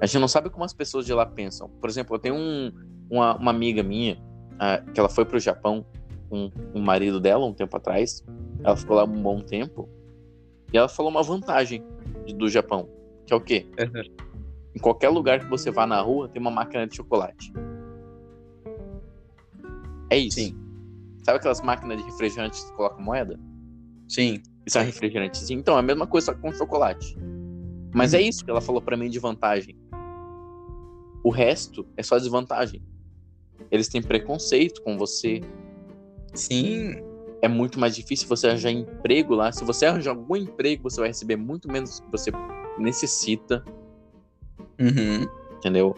[0.00, 1.68] A gente não sabe como as pessoas de lá pensam.
[1.80, 2.70] Por exemplo, eu tenho um,
[3.10, 4.14] uma, uma, amiga minha
[4.54, 5.84] uh, que ela foi pro Japão
[6.28, 8.22] com o marido dela um tempo atrás.
[8.62, 9.88] Ela ficou lá um bom tempo.
[10.72, 11.82] E ela falou uma vantagem
[12.36, 12.88] do Japão,
[13.26, 13.66] que é o quê?
[13.80, 14.27] Uhum.
[14.78, 17.52] Em qualquer lugar que você vá na rua, tem uma máquina de chocolate.
[20.08, 20.38] É isso.
[20.38, 20.56] Sim.
[21.24, 23.36] Sabe aquelas máquinas de refrigerante que coloca moeda?
[24.06, 24.40] Sim.
[24.64, 25.58] Isso é um refrigerantezinho.
[25.58, 27.16] Então, é a mesma coisa com chocolate.
[27.92, 29.76] Mas é isso que ela falou para mim de vantagem.
[31.24, 32.80] O resto é só desvantagem.
[33.72, 35.40] Eles têm preconceito com você.
[36.34, 37.02] Sim.
[37.42, 39.50] É muito mais difícil você arranjar emprego lá.
[39.50, 42.30] Se você arranjar algum emprego, você vai receber muito menos do que você
[42.78, 43.64] necessita.
[44.78, 45.26] Uhum.
[45.56, 45.94] Entendeu?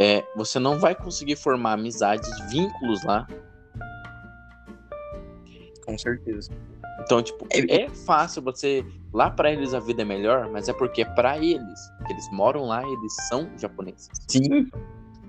[0.00, 3.26] É, você não vai conseguir formar amizades, vínculos lá.
[5.84, 6.50] Com certeza.
[7.02, 8.84] Então, tipo, é, é fácil você.
[9.12, 11.92] Lá para eles a vida é melhor, mas é porque é para eles.
[12.08, 14.08] Eles moram lá eles são japoneses.
[14.28, 14.70] Sim.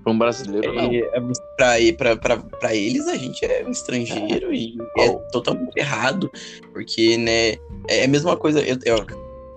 [0.02, 0.90] Para um brasileiro, não.
[0.90, 4.54] É, é para eles, a gente é um estrangeiro é.
[4.54, 5.00] e oh.
[5.00, 6.30] é totalmente errado.
[6.72, 7.56] Porque, né?
[7.88, 8.60] É a mesma coisa.
[8.60, 8.96] Eu, eu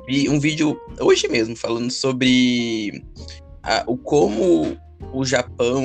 [0.08, 3.04] vi um vídeo hoje mesmo falando sobre
[3.64, 4.78] a, o como
[5.14, 5.84] o Japão,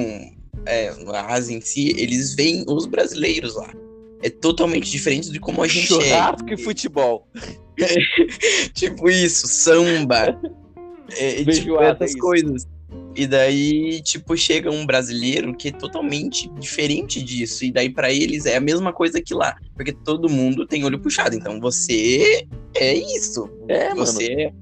[0.67, 3.71] é, a Ásia em si, eles veem os brasileiros lá
[4.23, 6.09] é totalmente diferente de como a gente Churrasco é.
[6.09, 7.29] Churrasco e futebol.
[8.75, 10.39] tipo isso, samba.
[11.17, 12.67] É, tipo, essas coisas.
[13.17, 17.65] E daí, tipo, chega um brasileiro que é totalmente diferente disso.
[17.65, 19.57] E daí, para eles, é a mesma coisa que lá.
[19.75, 21.35] Porque todo mundo tem olho puxado.
[21.35, 23.51] Então, você é isso.
[23.69, 24.53] É, você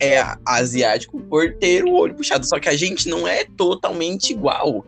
[0.00, 2.46] é, asiático por ter o olho puxado.
[2.46, 4.84] Só que a gente não é totalmente igual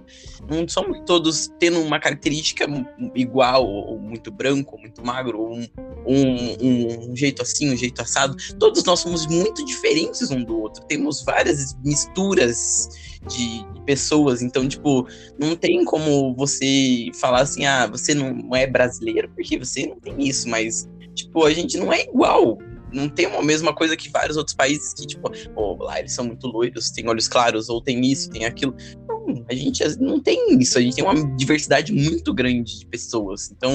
[0.50, 2.66] não somos todos tendo uma característica
[3.14, 5.68] igual, ou muito branco, ou muito magro, ou um,
[6.06, 8.36] um, um, jeito assim, um jeito assado.
[8.58, 10.84] Todos nós somos muito diferentes um do outro.
[10.86, 12.88] Temos várias misturas
[13.28, 14.42] de, de pessoas.
[14.42, 15.06] Então, tipo,
[15.38, 20.26] não tem como você falar assim, ah, você não é brasileiro, porque você não tem
[20.26, 22.58] isso, mas, tipo, a gente não é igual
[22.92, 26.24] não tem a mesma coisa que vários outros países que, tipo, oh, lá eles são
[26.24, 28.74] muito loiros, têm olhos claros, ou tem isso, tem aquilo.
[29.08, 33.50] Não, a gente não tem isso, a gente tem uma diversidade muito grande de pessoas.
[33.50, 33.74] Então,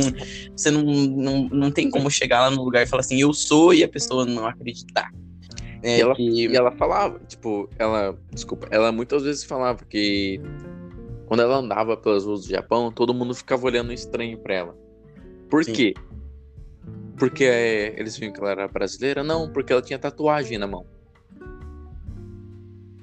[0.56, 3.74] você não, não, não tem como chegar lá no lugar e falar assim, eu sou,
[3.74, 5.12] e a pessoa não acreditar.
[5.82, 6.48] É, e, ela, que...
[6.48, 10.42] e ela falava, tipo, ela, desculpa, ela muitas vezes falava que
[11.28, 14.78] quando ela andava pelas ruas do Japão, todo mundo ficava olhando estranho pra ela.
[15.50, 15.74] Por Sim.
[15.74, 15.94] quê?
[17.18, 19.24] Porque é, eles viam que ela era brasileira?
[19.24, 20.86] Não, porque ela tinha tatuagem na mão.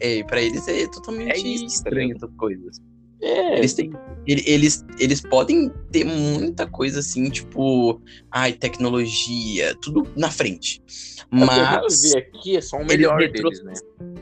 [0.01, 2.81] É, pra eles é totalmente é isso, tá estranho essas coisas.
[3.23, 3.59] É.
[3.59, 3.93] Eles, têm,
[4.27, 10.83] eles, eles podem ter muita coisa assim, tipo, ai, tecnologia, tudo na frente.
[11.31, 12.03] Mas.
[12.03, 13.49] ver aqui é só o melhor retro...
[13.49, 13.75] deles, né?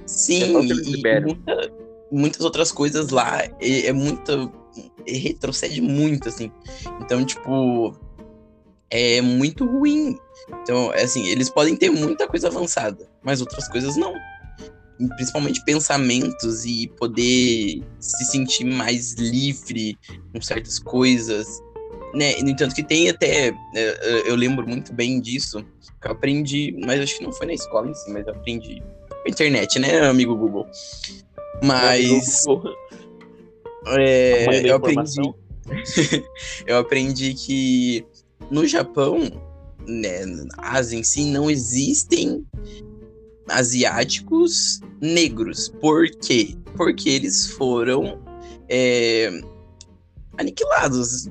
[0.04, 1.72] Sim, é e muita,
[2.12, 4.52] muitas outras coisas lá é, é muita.
[5.06, 6.52] É, retrocede muito, assim.
[7.00, 7.98] Então, tipo,
[8.90, 10.18] é muito ruim.
[10.62, 14.12] Então, é assim, eles podem ter muita coisa avançada, mas outras coisas não.
[15.16, 19.96] Principalmente pensamentos e poder se sentir mais livre
[20.32, 21.60] com certas coisas.
[22.12, 22.36] Né?
[22.42, 23.48] No entanto, que tem até.
[23.48, 25.64] É, é, eu lembro muito bem disso.
[26.02, 28.82] Que eu aprendi, mas acho que não foi na escola em si, mas eu aprendi
[29.24, 30.66] na internet, né, amigo Google?
[31.62, 32.44] Mas.
[33.86, 35.20] É, eu aprendi.
[36.66, 38.04] eu aprendi que
[38.50, 39.20] no Japão,
[39.86, 42.44] né, na Ásia em si, não existem
[43.48, 45.68] asiáticos negros.
[45.80, 46.56] Por quê?
[46.76, 48.20] Porque eles foram
[48.68, 49.30] é,
[50.38, 51.28] aniquilados.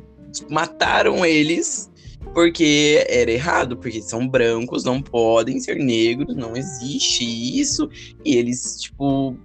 [0.50, 1.90] Mataram eles
[2.34, 7.90] porque era errado, porque são brancos, não podem ser negros, não existe isso.
[8.24, 9.36] E eles, tipo,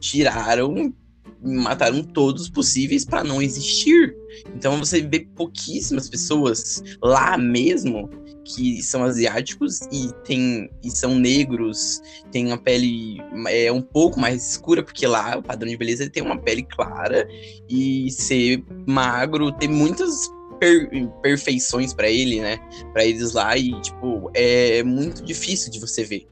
[0.00, 0.94] tiraram
[1.46, 4.16] mataram todos possíveis para não existir.
[4.54, 8.10] Então você vê pouquíssimas pessoas lá mesmo
[8.44, 14.52] que são asiáticos e tem e são negros, tem uma pele é um pouco mais
[14.52, 17.26] escura porque lá o padrão de beleza tem uma pele clara
[17.68, 20.30] e ser magro tem muitas
[20.60, 20.88] per,
[21.22, 22.58] perfeições para ele, né?
[22.92, 26.26] Para eles lá e tipo é muito difícil de você ver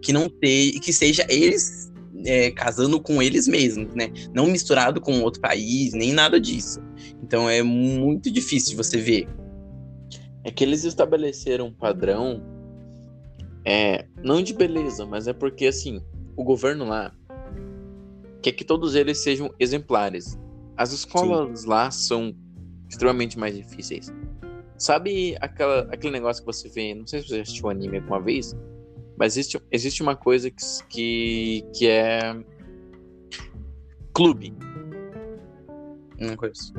[0.00, 1.87] que não ter que seja eles
[2.24, 4.10] é, casando com eles mesmos, né?
[4.32, 6.80] Não misturado com outro país, nem nada disso.
[7.22, 9.28] Então é muito difícil de você ver.
[10.44, 12.42] É que eles estabeleceram um padrão,
[13.64, 16.00] é, não de beleza, mas é porque assim,
[16.36, 17.12] o governo lá
[18.40, 20.38] quer que todos eles sejam exemplares.
[20.76, 21.68] As escolas Sim.
[21.68, 22.34] lá são
[22.88, 24.12] extremamente mais difíceis.
[24.76, 28.56] Sabe aquela, aquele negócio que você vê, não sei se você assistiu anime alguma vez,
[29.18, 32.36] mas existe, existe uma coisa que, que, que é.
[34.12, 34.54] Clube.
[36.18, 36.72] Não conheço.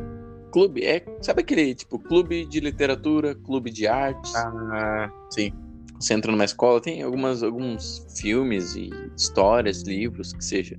[0.52, 4.32] Clube é, sabe aquele tipo clube de literatura, clube de arte?
[4.36, 5.52] Ah, sim.
[6.00, 10.78] Você entra numa escola, tem algumas alguns filmes e histórias, livros, que seja.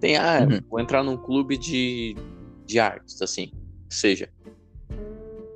[0.00, 0.60] Tem, ah, Uhum.
[0.70, 2.14] vou entrar num clube de,
[2.66, 3.46] de artes, assim,
[3.88, 4.28] que seja.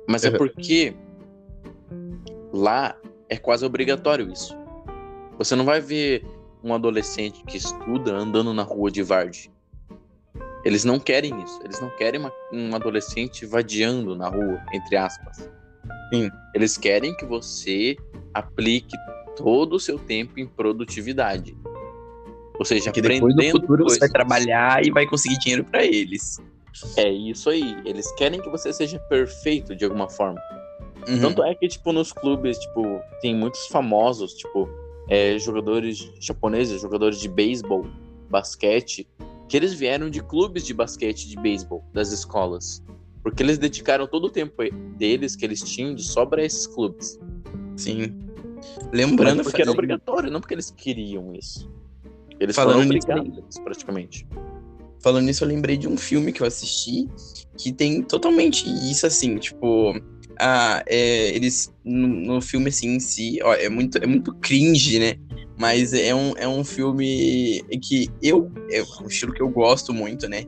[0.07, 0.37] Mas é Uhum.
[0.37, 0.95] porque
[2.51, 2.95] lá
[3.29, 4.57] é quase obrigatório isso.
[5.39, 6.23] Você não vai ver
[6.63, 9.49] um adolescente que estuda andando na rua de Varde.
[10.65, 11.59] Eles não querem isso.
[11.63, 15.49] Eles não querem uma- um adolescente vadiando na rua, entre aspas.
[16.13, 16.29] Sim.
[16.53, 17.95] Eles querem que você
[18.33, 18.95] aplique
[19.37, 21.57] todo o seu tempo em produtividade.
[22.59, 24.11] Ou seja, Porque depois no futuro você vai coisas.
[24.11, 26.37] trabalhar e vai conseguir dinheiro pra eles.
[26.97, 27.77] É isso aí.
[27.85, 30.41] Eles querem que você seja perfeito de alguma forma.
[31.07, 31.21] Uhum.
[31.21, 34.67] Tanto é que, tipo, nos clubes, tipo, tem muitos famosos, tipo,
[35.09, 37.85] é, jogadores japoneses, jogadores de beisebol,
[38.29, 39.07] basquete,
[39.47, 42.83] que eles vieram de clubes de basquete de beisebol, das escolas.
[43.23, 44.55] Porque eles dedicaram todo o tempo
[44.97, 47.19] deles que eles tinham de sobra a esses clubes.
[47.75, 48.13] Sim.
[48.77, 51.69] Mas Lembrando, porque era obrigatório, não porque eles queriam isso.
[52.39, 54.27] Eles Falando foram nisso, obrigados, praticamente.
[55.01, 57.07] falando nisso, eu lembrei de um filme que eu assisti
[57.57, 59.93] que tem totalmente isso assim, tipo.
[60.39, 64.99] Ah, é, eles no, no filme assim em si, ó, é muito, é muito cringe,
[64.99, 65.15] né?
[65.59, 68.49] Mas é um, é um filme que eu.
[68.71, 70.45] É um estilo que eu gosto muito, né?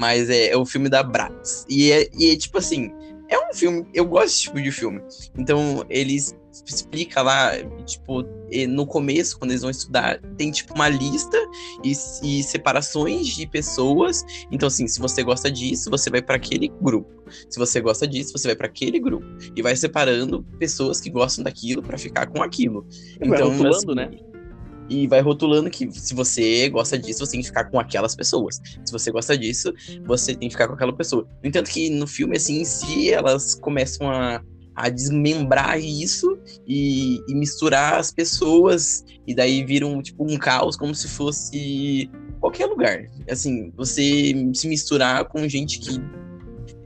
[0.00, 1.66] Mas é, é o filme da Bratz.
[1.68, 2.90] E é, e é tipo assim.
[3.28, 3.86] É um filme.
[3.92, 5.02] Eu gosto desse tipo de filme.
[5.36, 6.34] Então, eles
[6.66, 7.52] explica lá,
[7.84, 8.24] tipo,
[8.68, 11.36] no começo, quando eles vão estudar, tem tipo uma lista
[11.82, 11.92] e,
[12.22, 14.24] e separações de pessoas.
[14.50, 17.24] Então, assim, se você gosta disso, você vai para aquele grupo.
[17.48, 19.26] Se você gosta disso, você vai para aquele grupo.
[19.56, 22.86] E vai separando pessoas que gostam daquilo para ficar com aquilo.
[23.20, 24.10] E vai rotulando, assim, né?
[24.88, 28.60] E vai rotulando que se você gosta disso, você tem que ficar com aquelas pessoas.
[28.84, 29.72] Se você gosta disso,
[30.04, 31.26] você tem que ficar com aquela pessoa.
[31.42, 34.42] No entanto, que no filme, assim, em si, elas começam a,
[34.74, 39.04] a desmembrar isso e, e misturar as pessoas.
[39.26, 42.10] E daí viram, tipo, um caos, como se fosse
[42.40, 43.10] qualquer lugar.
[43.30, 46.00] Assim, você se misturar com gente que.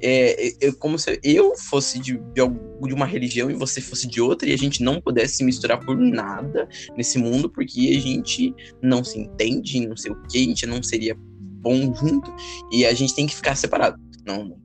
[0.01, 2.41] É, é como se eu fosse de, de,
[2.86, 5.84] de uma religião e você fosse de outra, e a gente não pudesse se misturar
[5.84, 10.45] por nada nesse mundo, porque a gente não se entende, não sei o que, a
[10.45, 12.32] gente não seria bom junto,
[12.70, 14.01] e a gente tem que ficar separado.
[14.24, 14.57] Não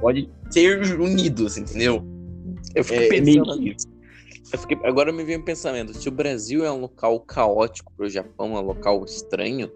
[0.00, 2.04] pode ser unidos, entendeu?
[2.74, 3.86] Eu É, fiquei meio pensando que isso.
[4.52, 8.08] Eu fiquei- agora me veio um pensamento: se o Brasil é um local caótico pro
[8.08, 9.70] Japão, é um local estranho,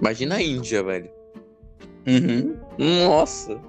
[0.00, 1.10] imagina a Índia, velho.
[2.06, 2.56] Uhum.
[2.78, 3.60] Nossa!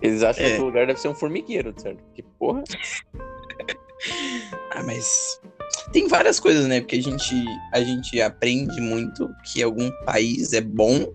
[0.00, 0.56] Eles acham É.
[0.56, 2.02] que o lugar deve ser um formigueiro, certo?
[2.14, 2.62] Que porra.
[4.70, 5.40] Ah, mas
[5.92, 6.80] tem várias coisas, né?
[6.80, 7.34] Porque a gente,
[7.72, 11.12] a gente aprende muito que algum país é bom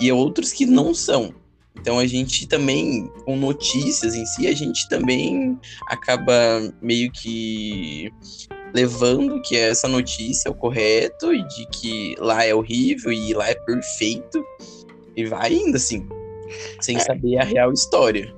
[0.00, 1.34] e outros que não são.
[1.80, 6.32] Então a gente também, com notícias em si, a gente também acaba
[6.82, 8.12] meio que
[8.74, 13.48] levando que essa notícia é o correto e de que lá é horrível e lá
[13.48, 14.44] é perfeito
[15.16, 16.06] e vai indo assim,
[16.80, 17.00] sem É.
[17.00, 18.32] saber a real história.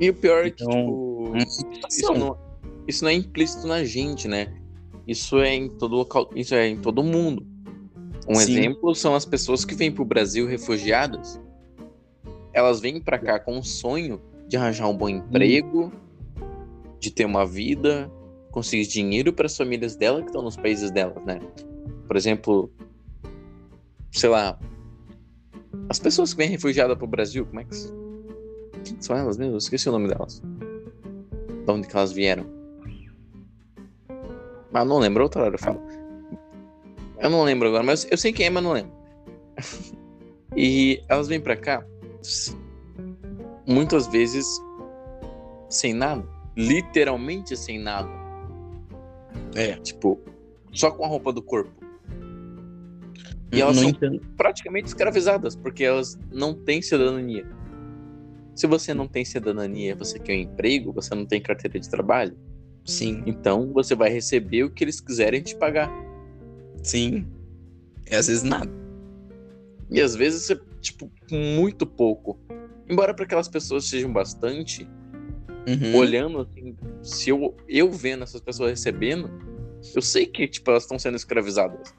[0.00, 2.38] E o pior é que, Então, tipo, isso não,
[2.88, 4.52] isso não é implícito na gente, né?
[5.06, 7.46] Isso é em todo local, isso é em todo mundo.
[8.26, 8.52] Um Sim.
[8.52, 11.40] exemplo são as pessoas que vêm pro Brasil refugiadas.
[12.52, 15.92] Elas vêm pra cá com o sonho de arranjar um bom emprego,
[16.98, 18.10] de ter uma vida,
[18.50, 21.40] conseguir dinheiro para as famílias dela que estão nos países delas, né?
[22.06, 22.70] Por exemplo,
[24.12, 24.58] sei lá,
[25.88, 27.74] as pessoas que vêm refugiadas pro Brasil, como é que
[29.00, 29.54] são elas mesmo?
[29.54, 30.40] Eu esqueci o nome delas.
[31.64, 32.46] De onde que elas vieram?
[34.70, 35.80] Mas eu não lembro, outra hora eu falo.
[37.24, 38.92] Eu não lembro agora, mas eu sei quem é, mas não lembro.
[40.54, 41.82] e elas vêm pra cá
[43.66, 44.46] muitas vezes
[45.70, 46.22] sem nada.
[46.54, 48.10] Literalmente sem nada.
[49.54, 49.76] É.
[49.76, 50.20] Tipo,
[50.70, 51.72] só com a roupa do corpo.
[53.50, 57.46] E elas no são entanto, praticamente escravizadas, porque elas não têm cidadania.
[58.54, 62.36] Se você não tem cidadania, você quer um emprego, você não tem carteira de trabalho,
[62.84, 65.90] sim, então você vai receber o que eles quiserem te pagar.
[66.84, 67.26] Sim.
[68.10, 68.70] E às vezes nada.
[69.90, 72.38] E às vezes é, tipo, muito pouco.
[72.88, 74.86] Embora para aquelas pessoas sejam bastante,
[75.66, 75.96] Uhum.
[75.96, 79.30] olhando assim, se eu, eu vendo essas pessoas recebendo,
[79.96, 81.94] eu sei que, tipo, elas estão sendo escravizadas.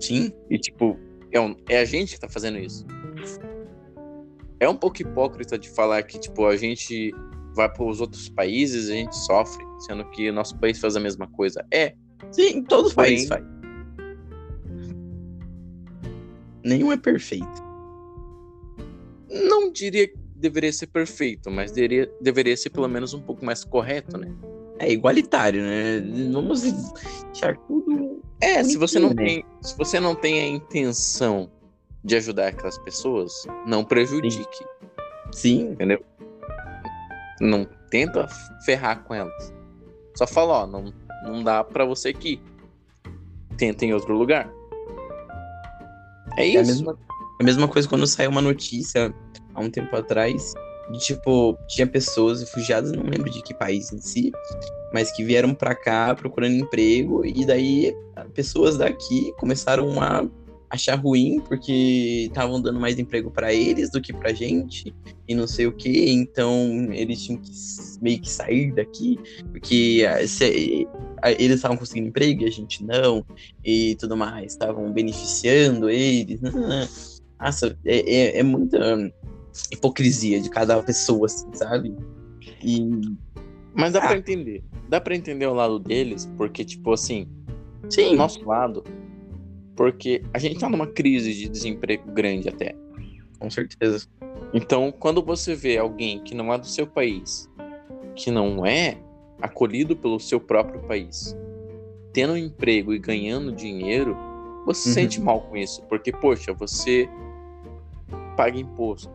[0.00, 0.96] Sim, E, tipo,
[1.32, 2.86] é, um- é a gente que tá fazendo isso.
[4.60, 7.12] É um pouco hipócrita de falar que, tipo, a gente
[7.54, 10.94] vai para os outros países e a gente sofre, sendo que o nosso país faz
[10.96, 11.64] a mesma coisa.
[11.72, 11.94] É,
[12.30, 13.46] sim, todos os países fazem.
[16.66, 17.64] Nenhum é perfeito.
[19.30, 23.64] Não diria que deveria ser perfeito, mas deveria, deveria ser pelo menos um pouco mais
[23.64, 24.32] correto, né?
[24.78, 26.00] É igualitário, né?
[26.32, 28.22] Vamos deixar tudo.
[28.40, 29.24] É, se você não né?
[29.24, 31.50] tem, se você não tem a intenção
[32.04, 33.32] de ajudar aquelas pessoas,
[33.66, 34.64] não prejudique.
[35.32, 35.70] Sim.
[35.70, 36.04] Entendeu?
[37.40, 38.28] Não tenta
[38.64, 39.52] ferrar com elas.
[40.14, 40.92] Só fala, ó, não,
[41.24, 42.40] não dá para você aqui.
[43.56, 44.50] Tenta em outro lugar.
[46.36, 46.58] É isso.
[46.58, 46.98] É a, mesma,
[47.40, 49.14] a mesma coisa quando saiu uma notícia
[49.54, 50.54] há um tempo atrás
[50.90, 54.32] de, tipo, tinha pessoas refugiadas, não lembro de que país em si,
[54.92, 57.94] mas que vieram para cá procurando emprego e daí
[58.34, 60.24] pessoas daqui começaram a
[60.68, 64.94] achar ruim porque estavam dando mais emprego para eles do que pra gente
[65.28, 67.50] e não sei o que, então eles tinham que
[68.00, 69.18] meio que sair daqui
[69.50, 70.86] porque eh, se,
[71.22, 73.24] eh, eles estavam conseguindo emprego e a gente não
[73.64, 76.40] e tudo mais, estavam beneficiando eles.
[77.38, 79.12] Nossa, é, é, é muita
[79.70, 81.94] hipocrisia de cada pessoa, assim, sabe?
[82.62, 82.80] E...
[83.74, 84.08] Mas dá ah.
[84.08, 84.64] pra entender.
[84.88, 87.28] Dá pra entender o lado deles, porque, tipo assim,
[87.90, 88.16] Sim.
[88.16, 88.84] nosso lado,
[89.76, 92.74] porque a gente tá numa crise de desemprego grande até.
[93.38, 94.08] Com certeza.
[94.54, 97.48] Então, quando você vê alguém que não é do seu país,
[98.14, 98.98] que não é
[99.40, 101.36] acolhido pelo seu próprio país,
[102.12, 104.16] tendo um emprego e ganhando dinheiro,
[104.64, 104.94] você uhum.
[104.94, 107.06] se sente mal com isso, porque, poxa, você
[108.36, 109.10] paga imposto,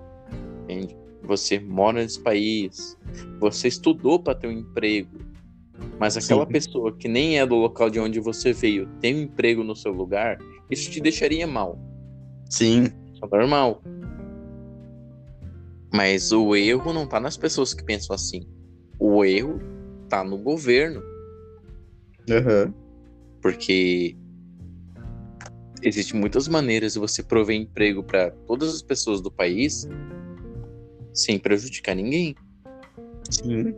[0.64, 0.96] entende?
[1.24, 2.98] Você mora nesse país,
[3.40, 5.20] você estudou para ter um emprego,
[6.00, 6.52] mas aquela Sim.
[6.52, 9.92] pessoa que nem é do local de onde você veio tem um emprego no seu
[9.92, 10.38] lugar,
[10.72, 11.78] isso te deixaria mal.
[12.50, 12.86] Sim.
[13.22, 13.84] É normal.
[15.94, 18.48] Mas o erro não tá nas pessoas que pensam assim.
[18.98, 19.60] O erro
[20.08, 21.02] tá no governo.
[22.30, 22.74] Uhum.
[23.42, 24.16] Porque
[25.84, 29.88] existem muitas maneiras de você prover emprego para todas as pessoas do país
[31.14, 32.36] sem prejudicar ninguém.
[33.30, 33.76] Sim.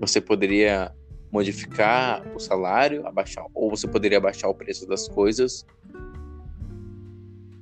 [0.00, 0.92] Você poderia
[1.30, 5.64] modificar o salário, abaixar, ou você poderia abaixar o preço das coisas.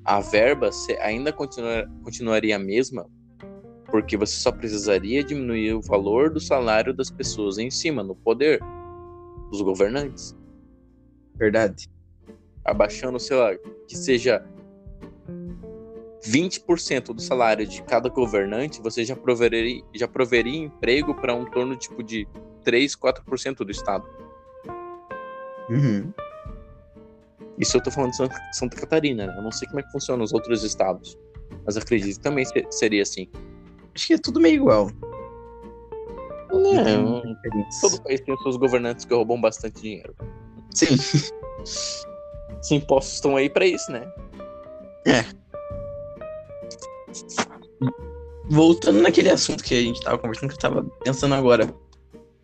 [0.05, 3.09] A verba ainda continua, continuaria a mesma,
[3.87, 8.61] porque você só precisaria diminuir o valor do salário das pessoas em cima, no poder
[9.51, 10.37] dos governantes.
[11.35, 11.89] Verdade.
[12.65, 13.51] Abaixando, sei lá,
[13.89, 14.45] que seja
[16.25, 21.77] 20% do salário de cada governante, você já proveria, já proveria emprego para um torno
[21.77, 22.27] tipo de
[22.67, 24.05] 3, 4% do estado.
[25.71, 26.13] Uhum.
[27.59, 28.17] Isso eu tô falando de
[28.53, 29.35] Santa Catarina, né?
[29.39, 31.17] Eu não sei como é que funciona nos outros estados.
[31.65, 33.29] Mas acredito que também seria assim.
[33.95, 34.91] Acho que é tudo meio igual.
[36.51, 37.23] Não,
[37.81, 40.15] todo país tem os seus governantes que roubam bastante dinheiro.
[40.75, 40.97] Sim.
[42.61, 44.11] Os impostos estão aí para isso, né?
[45.07, 45.25] É.
[48.49, 51.73] Voltando naquele assunto que a gente tava conversando, que eu tava pensando agora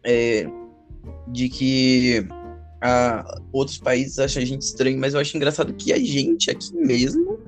[0.05, 0.47] é,
[1.29, 2.27] de que
[2.81, 6.75] a, outros países acham a gente estranho, mas eu acho engraçado que a gente aqui
[6.75, 7.39] mesmo,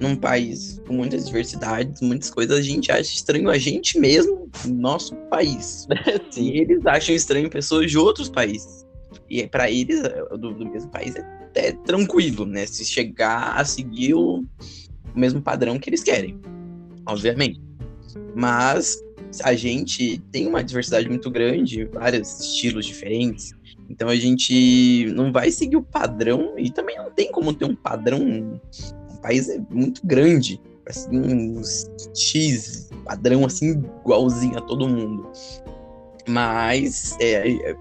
[0.00, 5.14] num país com muitas diversidades, muitas coisas, a gente acha estranho a gente mesmo, nosso
[5.28, 5.86] país.
[6.30, 6.50] Sim.
[6.50, 8.86] E eles acham estranho pessoas de outros países.
[9.28, 12.64] E para eles, do, do, mesmo país, é, é, tranquilo, né?
[12.66, 14.44] Se chegar a seguir o,
[15.14, 16.38] o mesmo padrão que eles querem,
[17.04, 17.60] obviamente.
[18.34, 19.02] Mas
[19.42, 23.52] a gente tem uma diversidade muito grande, vários estilos diferentes.
[23.88, 27.74] Então a gente não vai seguir o padrão e também não tem como ter um
[27.74, 28.60] padrão.
[29.10, 31.62] O país é muito grande, assim, um
[32.14, 35.30] X padrão assim igualzinho a todo mundo.
[36.28, 37.76] Mas é, é,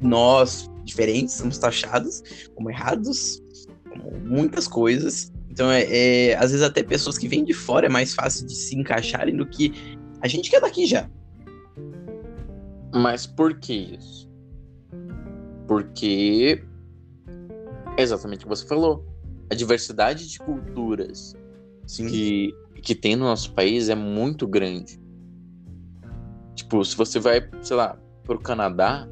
[0.00, 2.22] nós diferentes somos taxados
[2.54, 3.42] como errados,
[3.88, 5.32] como muitas coisas.
[5.50, 8.54] Então, é, é, às vezes até pessoas que vêm de fora é mais fácil de
[8.54, 9.72] se encaixarem do que
[10.20, 11.08] a gente quer daqui já.
[12.94, 14.28] Mas por que isso?
[15.66, 16.64] Porque
[17.96, 19.04] é exatamente o que você falou.
[19.50, 21.34] A diversidade de culturas
[21.96, 25.00] que, que tem no nosso país é muito grande.
[26.54, 29.08] Tipo, se você vai, sei lá, pro Canadá,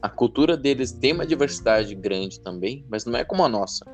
[0.00, 3.84] a cultura deles tem uma diversidade grande também, mas não é como a nossa.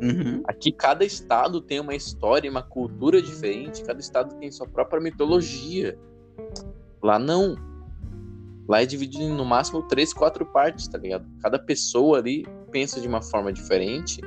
[0.00, 0.42] Uhum.
[0.46, 5.98] Aqui cada estado tem uma história, uma cultura diferente, cada estado tem sua própria mitologia.
[7.02, 7.56] Lá não.
[8.68, 11.26] Lá é dividido em no máximo três, quatro partes, tá ligado?
[11.42, 14.20] Cada pessoa ali pensa de uma forma diferente,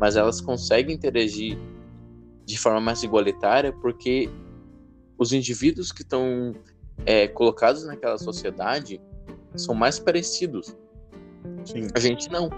[0.00, 1.58] mas elas conseguem interagir
[2.44, 4.28] de forma mais igualitária porque
[5.18, 6.52] os indivíduos que estão
[7.06, 9.00] é, colocados naquela sociedade
[9.54, 10.76] são mais parecidos.
[11.64, 11.88] Sim.
[11.94, 12.50] A gente não.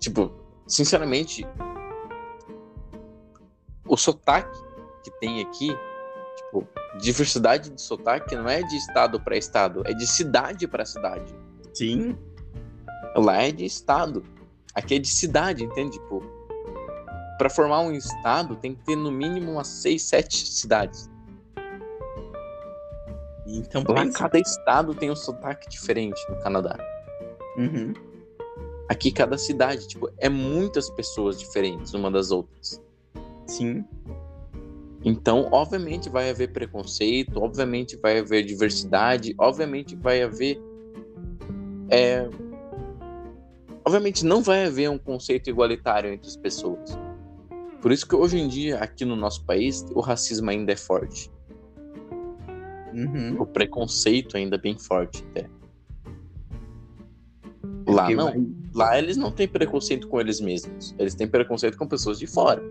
[0.00, 0.32] Tipo,
[0.66, 1.46] sinceramente,
[3.86, 4.58] o sotaque
[5.02, 5.76] que tem aqui,
[6.36, 6.66] tipo,
[6.98, 11.34] diversidade de sotaque não é de estado para estado, é de cidade para cidade.
[11.72, 12.16] Sim.
[13.16, 14.24] Lá é de estado.
[14.74, 15.92] Aqui é de cidade, entende?
[15.98, 16.22] Tipo,
[17.38, 21.10] para formar um estado tem que ter no mínimo umas seis, sete cidades.
[23.46, 24.18] Então, Lá pensa.
[24.18, 26.76] cada estado tem um sotaque diferente no Canadá.
[27.56, 27.92] Uhum.
[28.94, 32.80] Aqui cada cidade, tipo, é muitas pessoas diferentes uma das outras.
[33.44, 33.84] Sim.
[35.04, 40.62] Então, obviamente vai haver preconceito, obviamente vai haver diversidade, obviamente vai haver.
[41.90, 42.28] é,
[43.84, 46.96] Obviamente não vai haver um conceito igualitário entre as pessoas.
[47.82, 51.28] Por isso que hoje em dia, aqui no nosso país, o racismo ainda é forte.
[52.94, 53.42] Uhum.
[53.42, 55.50] O preconceito ainda é bem forte até.
[57.94, 58.24] Lá não.
[58.26, 60.94] vai- Lá eles não têm preconceito com eles mesmos.
[60.98, 62.62] Eles têm preconceito com pessoas de fora.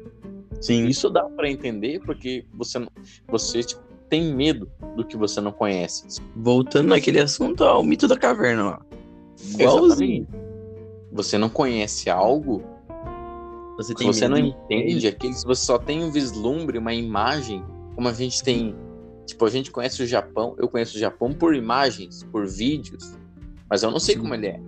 [0.61, 0.85] Sim.
[0.85, 2.85] Isso dá pra entender porque você,
[3.27, 6.05] você tipo, tem medo do que você não conhece.
[6.35, 8.79] Voltando naquele assunto, ó, o mito da caverna, ó.
[9.59, 10.27] Igualzinho.
[11.11, 12.63] Você não conhece algo,
[13.77, 17.63] Você tem você não entende aquilo, se você só tem um vislumbre, uma imagem,
[17.95, 18.75] como a gente tem.
[19.25, 23.15] Tipo, a gente conhece o Japão, eu conheço o Japão por imagens, por vídeos,
[23.69, 24.59] mas eu não sei como ele é.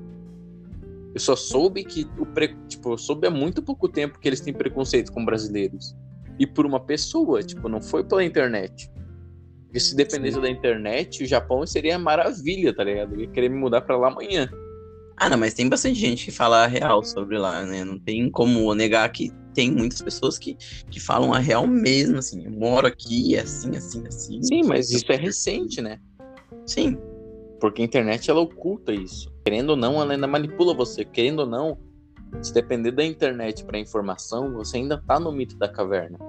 [1.16, 2.54] Eu só soube que o pre...
[2.68, 5.96] tipo, eu soube há muito pouco tempo que eles têm preconceito com brasileiros.
[6.38, 8.92] E por uma pessoa, tipo, não foi pela internet.
[9.64, 10.42] Porque se dependesse Sim.
[10.42, 13.16] da internet, o Japão seria maravilha, tá ligado?
[13.16, 14.50] Eu ia querer me mudar pra lá amanhã.
[15.16, 17.86] Ah, não, mas tem bastante gente que fala a real sobre lá, né?
[17.86, 20.58] Não tem como negar que tem muitas pessoas que,
[20.92, 22.44] que falam a real mesmo, assim.
[22.44, 24.44] Eu moro aqui, assim, assim, assim.
[24.44, 25.98] Sim, mas isso é recente, né?
[26.66, 26.98] Sim,
[27.66, 29.34] Porque a internet ela oculta isso.
[29.44, 31.04] Querendo ou não, ela ainda manipula você.
[31.04, 31.80] Querendo ou não,
[32.40, 36.20] se depender da internet para informação, você ainda tá no mito da caverna.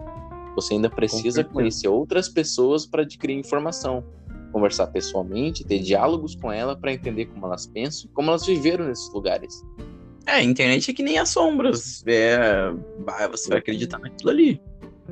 [0.55, 4.03] Você ainda precisa conhecer outras pessoas para adquirir informação,
[4.51, 9.13] conversar pessoalmente, ter diálogos com ela para entender como elas pensam, como elas viveram nesses
[9.13, 9.63] lugares.
[10.25, 12.03] É, a internet é que nem as sombras.
[12.07, 12.49] É,
[13.01, 14.59] vai, você vai acreditar naquilo ali.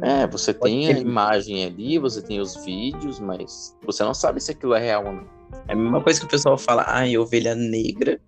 [0.03, 1.01] É, você Pode tem a ter.
[1.01, 5.13] imagem ali, você tem os vídeos, mas você não sabe se aquilo é real ou
[5.13, 5.27] não.
[5.69, 8.21] É a mesma coisa que o pessoal fala, ai, ovelha negra,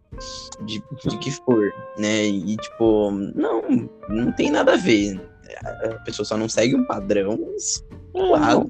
[0.64, 2.24] de, de que for, né?
[2.24, 3.62] E tipo, não,
[4.08, 5.20] não tem nada a ver.
[5.62, 8.66] A pessoa só não segue um padrão, mas, claro,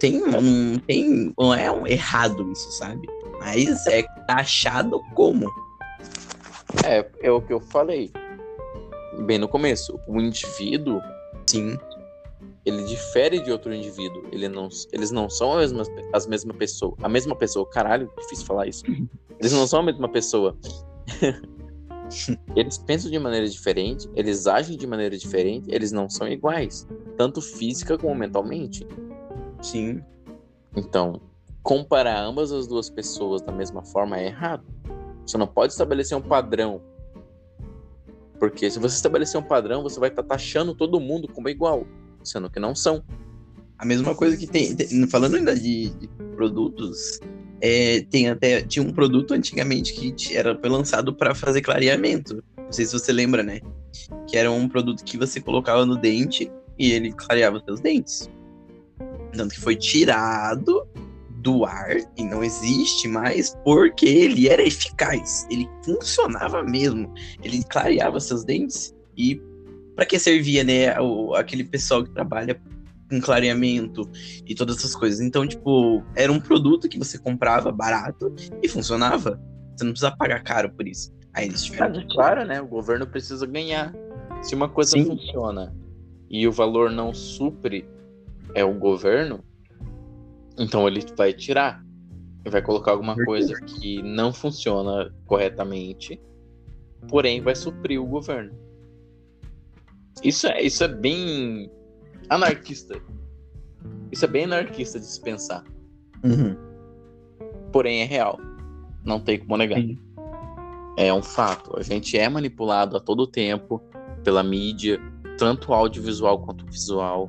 [0.00, 3.06] tem, não tem, não é um errado isso, sabe?
[3.38, 5.48] Mas é taxado como?
[6.84, 8.10] É, é o que eu falei.
[9.20, 11.00] Bem no começo, o indivíduo
[11.46, 11.78] Sim,
[12.64, 14.24] ele difere de outro indivíduo.
[14.30, 16.94] Ele não, eles não são as mesmas, as mesma pessoa.
[17.02, 17.68] A mesma pessoa.
[17.68, 18.84] Caralho, difícil falar isso.
[19.40, 20.56] Eles não são a mesma pessoa.
[22.54, 26.86] eles pensam de maneira diferente, eles agem de maneira diferente, eles não são iguais,
[27.16, 28.86] tanto física como mentalmente.
[29.60, 30.00] sim.
[30.76, 31.20] Então,
[31.62, 34.64] comparar ambas as duas pessoas da mesma forma é errado.
[35.26, 36.80] Você não pode estabelecer um padrão.
[38.38, 41.86] Porque se você estabelecer um padrão, você vai estar taxando todo mundo como igual,
[42.24, 43.02] sendo que não são.
[43.78, 47.18] A mesma coisa que tem, tem- falando ainda de, de produtos,
[47.60, 52.42] é, tem até tinha um produto antigamente que era lançado para fazer clareamento.
[52.56, 53.60] Não sei se você lembra, né?
[54.28, 58.30] Que era um produto que você colocava no dente e ele clareava seus dentes.
[59.32, 60.86] Tanto que foi tirado
[61.42, 67.12] do ar e não existe mais porque ele era eficaz, ele funcionava mesmo,
[67.42, 69.42] ele clareava seus dentes e
[69.94, 72.60] para que servia, né, o, aquele pessoal que trabalha
[73.08, 74.08] com clareamento
[74.46, 75.20] e todas essas coisas.
[75.20, 79.40] Então, tipo, era um produto que você comprava barato e funcionava.
[79.76, 81.12] Você não precisa pagar caro por isso.
[81.34, 82.60] Aí eles tiveram Mas é claro, né?
[82.60, 83.94] O governo precisa ganhar.
[84.42, 85.04] Se uma coisa Sim.
[85.04, 85.74] funciona
[86.28, 87.86] e o valor não supre
[88.54, 89.44] é o governo,
[90.58, 91.82] então ele vai tirar.
[92.44, 96.20] E vai colocar alguma coisa que não funciona corretamente,
[97.08, 98.52] porém vai suprir o governo.
[100.22, 101.70] Isso é, isso é bem
[102.28, 103.00] anarquista.
[104.10, 105.64] Isso é bem anarquista de se pensar.
[106.24, 106.56] Uhum.
[107.72, 108.38] Porém é real.
[109.04, 109.80] Não tem como negar.
[109.80, 109.98] Sim.
[110.96, 111.76] É um fato.
[111.76, 113.82] A gente é manipulado a todo tempo
[114.22, 115.00] pela mídia,
[115.38, 117.28] tanto audiovisual quanto visual,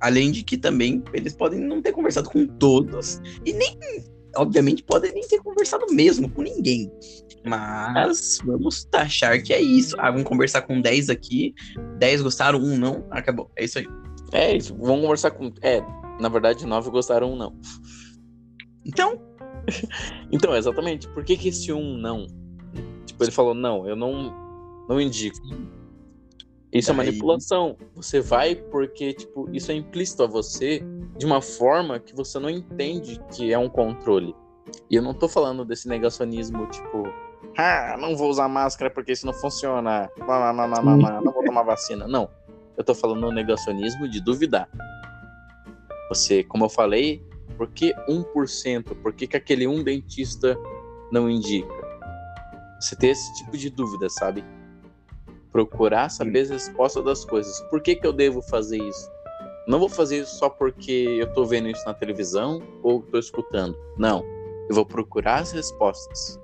[0.00, 3.20] Além de que também eles podem não ter conversado com todos.
[3.44, 3.76] E nem,
[4.36, 6.90] obviamente, podem nem ter conversado mesmo com ninguém.
[7.44, 9.96] Mas vamos taxar que é isso.
[9.98, 11.54] Ah, vamos conversar com 10 aqui.
[11.98, 13.06] 10 gostaram, um não.
[13.10, 13.50] Acabou.
[13.56, 13.86] É isso aí.
[14.32, 15.52] É isso, vamos conversar com.
[15.62, 15.80] É,
[16.20, 17.58] na verdade, nove gostaram, um não.
[18.84, 19.18] Então,
[20.32, 21.08] Então, exatamente.
[21.08, 22.26] Por que, que esse um não?
[23.06, 24.34] Tipo, ele falou, não, eu não,
[24.88, 25.38] não indico.
[26.72, 27.76] Isso é Daí- manipulação.
[27.94, 30.82] Você vai porque, tipo, isso é implícito a você
[31.18, 34.34] de uma forma que você não entende que é um controle.
[34.88, 37.02] E eu não tô falando desse negacionismo, tipo,
[37.56, 40.08] ah, não vou usar máscara porque isso não funciona.
[40.16, 42.06] Não, não, não, não, não, vou tomar vacina.
[42.06, 42.30] Não.
[42.76, 44.68] Eu tô falando no negacionismo de duvidar.
[46.08, 47.20] Você, como eu falei,
[47.56, 48.84] por que 1%?
[49.02, 50.56] Por que, que aquele um dentista
[51.10, 51.74] não indica?
[52.80, 54.44] Você ter esse tipo de dúvida, sabe?
[55.50, 57.60] Procurar saber as respostas das coisas.
[57.62, 59.17] Por que, que eu devo fazer isso?
[59.68, 63.76] Não vou fazer isso só porque eu tô vendo isso na televisão ou tô escutando.
[63.98, 64.24] Não.
[64.66, 66.40] Eu vou procurar as respostas.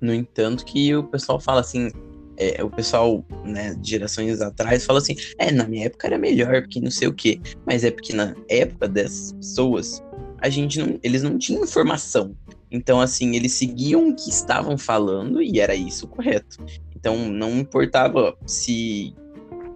[0.00, 1.90] no entanto, que o pessoal fala assim.
[2.36, 6.80] é, o pessoal, né, gerações atrás, fala assim: é, na minha época era melhor, porque
[6.80, 7.40] não sei o quê.
[7.66, 10.00] Mas é porque na época dessas pessoas,
[10.38, 12.36] a gente não, eles não tinham informação.
[12.70, 16.64] Então, assim, eles seguiam o que estavam falando e era isso correto.
[16.94, 19.14] Então, não importava se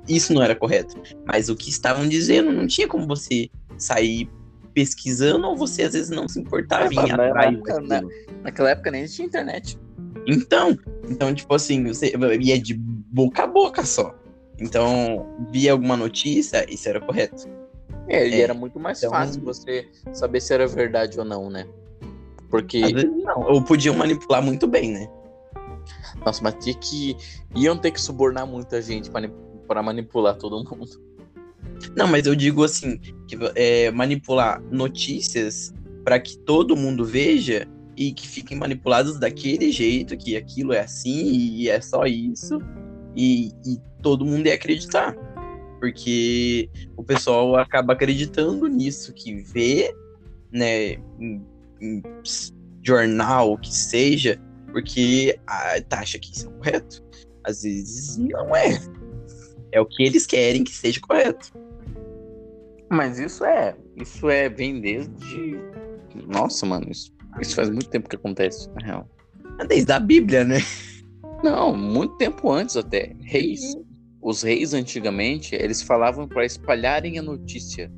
[0.08, 0.96] isso não era correto,
[1.26, 4.28] mas o que estavam dizendo não tinha como você sair
[4.74, 8.10] pesquisando ou você às vezes não se importava É, em na atrás época, daquilo.
[8.42, 9.78] Naquela época nem tinha internet.
[10.26, 10.76] Então,
[11.08, 14.14] então, tipo assim, você ia de boca a boca só.
[14.60, 17.48] Então, via alguma notícia, isso era correto.
[18.08, 21.48] É, e É, era muito mais então- fácil você saber se era verdade ou não,
[21.50, 21.66] né?
[22.50, 23.42] Porque, não.
[23.42, 25.08] Ou podiam manipular muito bem, né?
[26.24, 27.16] nossa, mas tinha que.
[27.54, 29.10] iam ter que subornar muita gente
[29.68, 31.00] pra manipular todo mundo.
[31.94, 32.98] Não, mas eu digo assim,
[33.28, 40.16] que é, manipular notícias para que todo mundo veja e que fiquem manipulados daquele jeito,
[40.16, 42.58] que aquilo é assim e é só isso,
[43.14, 45.14] e, e todo mundo ia acreditar.
[45.78, 49.94] Porque o pessoal acaba acreditando nisso que vê,
[50.50, 51.44] né, em,
[51.80, 52.02] em
[52.82, 54.40] jornal, que seja,
[54.72, 57.04] porque a, taxa que isso é correto.
[57.44, 58.78] Às vezes não é.
[59.72, 61.52] É o que eles querem que seja correto.
[62.90, 63.76] Mas isso é.
[63.96, 64.48] Isso é.
[64.48, 65.58] Vem desde.
[66.26, 69.08] Nossa, mano, isso, isso faz muito tempo que acontece, na real.
[69.68, 70.58] Desde a Bíblia, né?
[71.42, 73.14] Não, muito tempo antes até.
[73.20, 73.76] Reis.
[74.20, 77.90] Os reis antigamente, eles falavam para espalharem a notícia.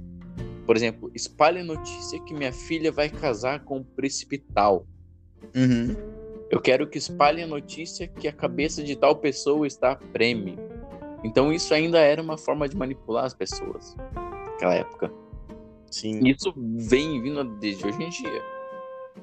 [0.66, 4.86] Por exemplo, espalhe a notícia que minha filha vai casar com o príncipe tal.
[5.56, 5.96] Uhum.
[6.50, 10.58] Eu quero que espalhe a notícia que a cabeça de tal pessoa está a prêmio.
[11.22, 13.96] Então isso ainda era uma forma de manipular as pessoas
[14.52, 15.12] naquela época.
[15.90, 16.20] Sim.
[16.26, 18.42] Isso vem vindo desde hoje em dia.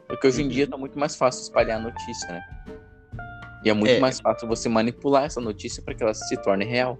[0.07, 2.41] Porque hoje em dia tá muito mais fácil espalhar a notícia, né?
[3.63, 3.99] E é muito É.
[3.99, 6.97] mais fácil você manipular essa notícia para que ela se torne real.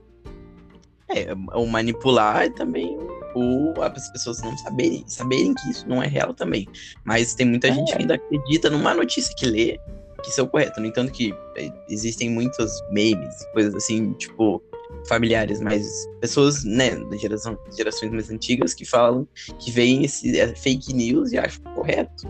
[1.10, 2.98] É, o manipular e também
[3.34, 6.68] o, as pessoas não saberem, saberem que isso não é real também.
[7.06, 7.74] Mas tem muita É.
[7.74, 9.80] gente que ainda acredita numa notícia que lê
[10.24, 10.82] que isso é o correto.
[10.82, 14.62] No entanto, que é, existem muitos memes, coisas assim, tipo,
[15.08, 19.28] familiares, mas pessoas, né, da geração, gerações mais antigas que falam
[19.60, 22.28] que veem esse é, fake news e acham correto,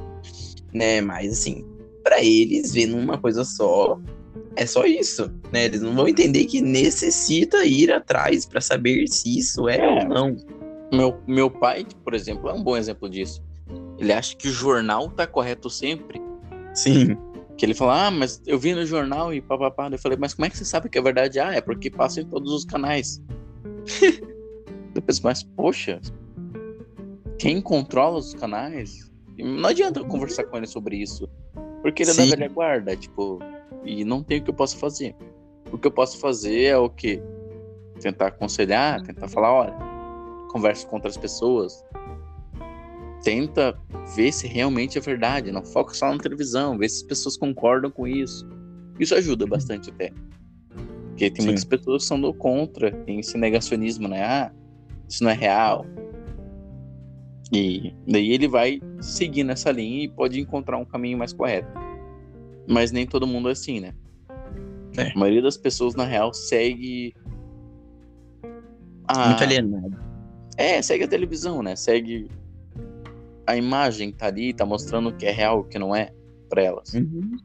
[0.73, 1.01] né?
[1.01, 1.65] Mas assim,
[2.03, 3.99] para eles, vendo uma coisa só,
[4.55, 5.65] é só isso, né?
[5.65, 10.07] Eles não vão entender que necessita ir atrás para saber se isso é, é, ou
[10.07, 10.37] não.
[10.91, 13.43] Meu, meu pai, por exemplo, é um bom exemplo disso.
[13.97, 16.21] Ele acha que o jornal tá correto sempre.
[16.73, 17.17] Sim.
[17.57, 19.89] Que ele fala, ah, mas eu vi no jornal e papapá.
[19.91, 21.39] Eu falei, mas como é que você sabe que é verdade?
[21.39, 23.21] Ah, é porque passa em todos os canais.
[24.93, 25.99] eu penso, mas poxa,
[27.39, 29.11] quem controla os canais?
[29.37, 31.27] Não adianta eu conversar com ele sobre isso.
[31.81, 32.23] Porque ele Sim.
[32.23, 33.39] é da velha guarda, tipo,
[33.83, 35.15] e não tem o que eu possa fazer.
[35.71, 37.21] O que eu posso fazer é o quê?
[37.99, 39.75] Tentar aconselhar, tentar falar, olha,
[40.51, 41.83] conversa com outras pessoas,
[43.23, 43.77] tenta
[44.15, 47.91] ver se realmente é verdade, não foca só na televisão, vê se as pessoas concordam
[47.91, 48.47] com isso.
[48.99, 50.11] Isso ajuda bastante até.
[51.09, 51.47] Porque tem Sim.
[51.47, 54.23] muitas pessoas que são do contra, tem esse negacionismo, né?
[54.23, 54.51] Ah,
[55.07, 55.85] isso não é real.
[57.51, 61.69] E daí ele vai seguir nessa linha e pode encontrar um caminho mais correto.
[62.67, 63.93] Mas nem todo mundo é assim, né?
[64.97, 65.11] É.
[65.11, 67.15] A maioria das pessoas, na real, segue.
[69.07, 69.29] A...
[69.29, 69.97] Muito alienado.
[70.57, 71.75] É, segue a televisão, né?
[71.75, 72.29] Segue
[73.47, 76.11] a imagem tá ali, tá mostrando o que é real, o que não é
[76.49, 76.93] para elas.
[76.93, 77.37] Uhum.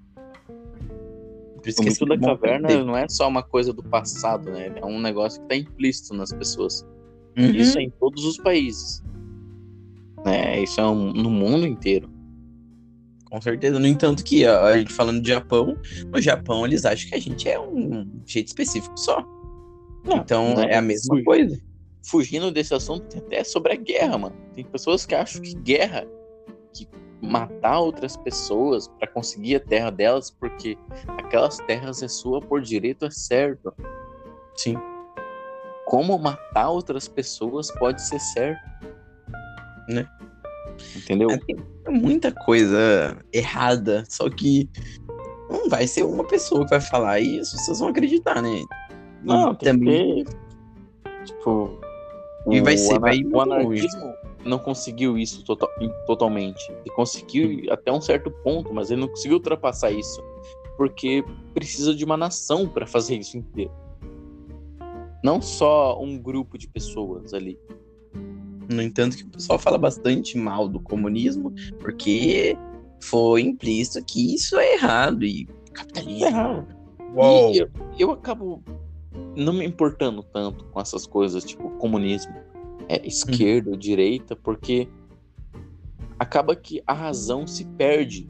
[1.79, 4.73] O mito da caverna não é só uma coisa do passado, né?
[4.75, 6.85] É um negócio que tá implícito nas pessoas.
[7.39, 7.51] Uhum.
[7.53, 9.01] Isso é em todos os países.
[10.25, 10.61] Né?
[10.65, 12.11] Isso é um, no mundo inteiro.
[13.31, 13.79] Com certeza.
[13.79, 15.79] No entanto, que a gente falando de Japão,
[16.13, 19.25] no Japão eles acham que a gente é um jeito específico só.
[20.05, 21.57] Não, então não é, é a mesma coisa
[22.03, 24.37] fugindo desse assunto, tem até sobre a guerra, mano.
[24.55, 26.07] Tem pessoas que acham que guerra,
[26.75, 26.89] que
[27.23, 30.77] matar outras pessoas para conseguir a terra delas, porque
[31.19, 33.73] aquelas terras é sua por direito, é certo.
[34.57, 34.77] Sim.
[35.87, 38.61] Como matar outras pessoas pode ser certo.
[39.89, 40.09] Né?
[40.97, 41.31] Entendeu?
[41.31, 41.57] É, tem
[41.89, 44.69] muita coisa errada, só que
[45.51, 48.63] não vai ser uma pessoa que vai falar isso, vocês vão acreditar, né?
[49.23, 50.25] Não, também.
[51.25, 51.79] Tipo,
[52.51, 54.15] e vai ser, vai O anarquismo
[54.45, 55.69] não conseguiu isso total,
[56.07, 56.71] totalmente.
[56.71, 60.23] Ele conseguiu até um certo ponto, mas ele não conseguiu ultrapassar isso.
[60.77, 61.25] Porque
[61.55, 63.71] precisa de uma nação para fazer isso inteiro.
[65.23, 67.59] Não só um grupo de pessoas ali.
[68.69, 72.57] No entanto, que o pessoal fala bastante mal do comunismo, porque
[73.01, 76.25] foi implícito que isso é errado e capitalismo.
[76.25, 76.77] É errado.
[77.15, 77.53] Uou.
[77.53, 78.63] E eu, eu acabo
[79.37, 82.35] não me importando tanto com essas coisas, tipo comunismo,
[82.89, 83.77] é, esquerda, uhum.
[83.77, 84.89] direita, porque
[86.19, 88.29] acaba que a razão se perde.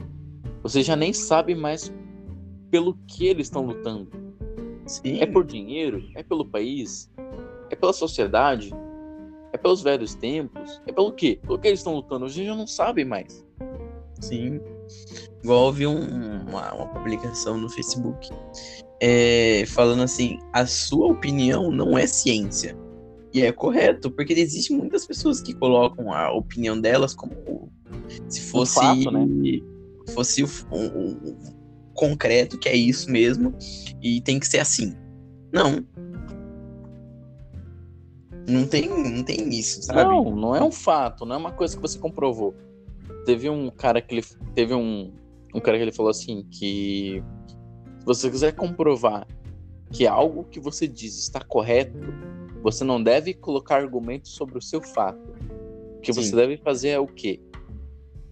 [0.62, 1.92] Você já nem sabe mais
[2.70, 4.08] pelo que eles estão lutando.
[4.86, 5.20] Sim.
[5.20, 6.02] É por dinheiro?
[6.14, 7.10] É pelo país?
[7.70, 8.72] É pela sociedade?
[9.52, 10.80] É pelos velhos tempos?
[10.86, 11.38] É pelo quê?
[11.42, 12.28] Pelo que eles estão lutando?
[12.28, 13.44] Gente já não sabe mais.
[14.20, 14.60] Sim.
[15.42, 18.30] Igual houve um, uma, uma publicação no Facebook
[19.04, 22.78] é, falando assim: a sua opinião não é ciência.
[23.34, 27.34] E é correto, porque existem muitas pessoas que colocam a opinião delas como
[28.28, 29.26] se fosse, um fato, né?
[30.14, 30.48] fosse um,
[31.94, 33.54] concreto, que é isso mesmo,
[34.00, 34.94] e tem que ser assim.
[35.52, 35.84] Não.
[38.48, 40.04] Não tem, não tem isso, sabe?
[40.04, 42.54] Não, não é um fato, não é uma coisa que você comprovou.
[43.24, 44.24] Teve um cara que ele
[44.54, 45.12] teve um,
[45.54, 47.22] um cara que ele falou assim que
[48.02, 49.24] se você quiser comprovar
[49.92, 51.96] que algo que você diz está correto,
[52.60, 55.20] você não deve colocar argumentos sobre o seu fato.
[55.98, 56.20] O que Sim.
[56.20, 57.40] você deve fazer é o quê?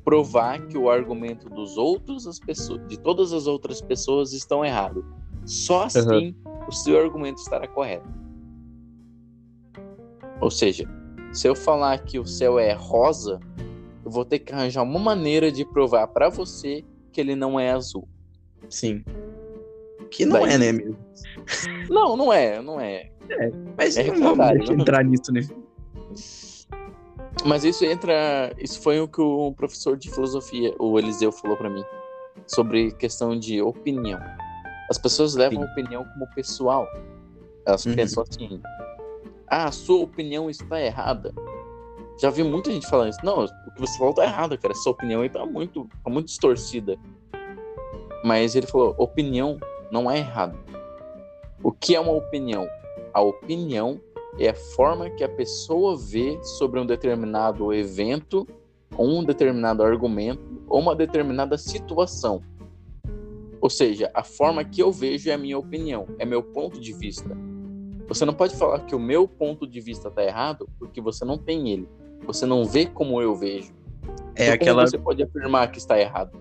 [0.04, 5.04] Provar que o argumento dos outros, as pessoas, de todas as outras pessoas estão errado.
[5.44, 6.66] Só assim uhum.
[6.66, 8.08] o seu argumento estará correto.
[10.40, 10.84] Ou seja,
[11.32, 13.38] se eu falar que o céu é rosa,
[14.04, 17.70] eu vou ter que arranjar uma maneira de provar para você que ele não é
[17.70, 18.08] azul.
[18.68, 19.04] Sim.
[20.10, 20.54] Que não Daí...
[20.54, 20.96] é, né, mesmo?
[21.88, 23.10] Não, não é, não é.
[23.28, 25.40] é mas é não vamos entrar nisso, né?
[27.44, 28.52] Mas isso entra.
[28.58, 31.84] Isso foi o que o professor de filosofia, o Eliseu, falou para mim.
[32.46, 34.20] Sobre questão de opinião.
[34.90, 35.68] As pessoas levam Sim.
[35.68, 36.86] a opinião como pessoal.
[37.66, 37.94] Elas uhum.
[37.94, 38.60] pensam assim:
[39.48, 41.32] ah, a sua opinião está errada.
[42.20, 43.24] Já vi muita gente falando isso.
[43.24, 44.74] Não, o que você falou tá errado, cara.
[44.74, 46.98] Sua opinião aí tá muito, tá muito distorcida.
[48.24, 49.58] Mas ele falou: opinião
[49.90, 50.58] não é errado.
[51.62, 52.66] O que é uma opinião?
[53.12, 54.00] A opinião
[54.38, 58.46] é a forma que a pessoa vê sobre um determinado evento,
[58.96, 62.42] ou um determinado argumento, ou uma determinada situação.
[63.60, 66.92] Ou seja, a forma que eu vejo é a minha opinião, é meu ponto de
[66.92, 67.36] vista.
[68.08, 71.36] Você não pode falar que o meu ponto de vista tá errado porque você não
[71.38, 71.88] tem ele.
[72.26, 73.72] Você não vê como eu vejo.
[74.34, 74.86] É Então, aquela.
[74.86, 76.40] Você pode afirmar que está errado?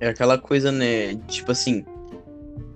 [0.00, 1.14] É aquela coisa, né?
[1.28, 1.84] Tipo assim,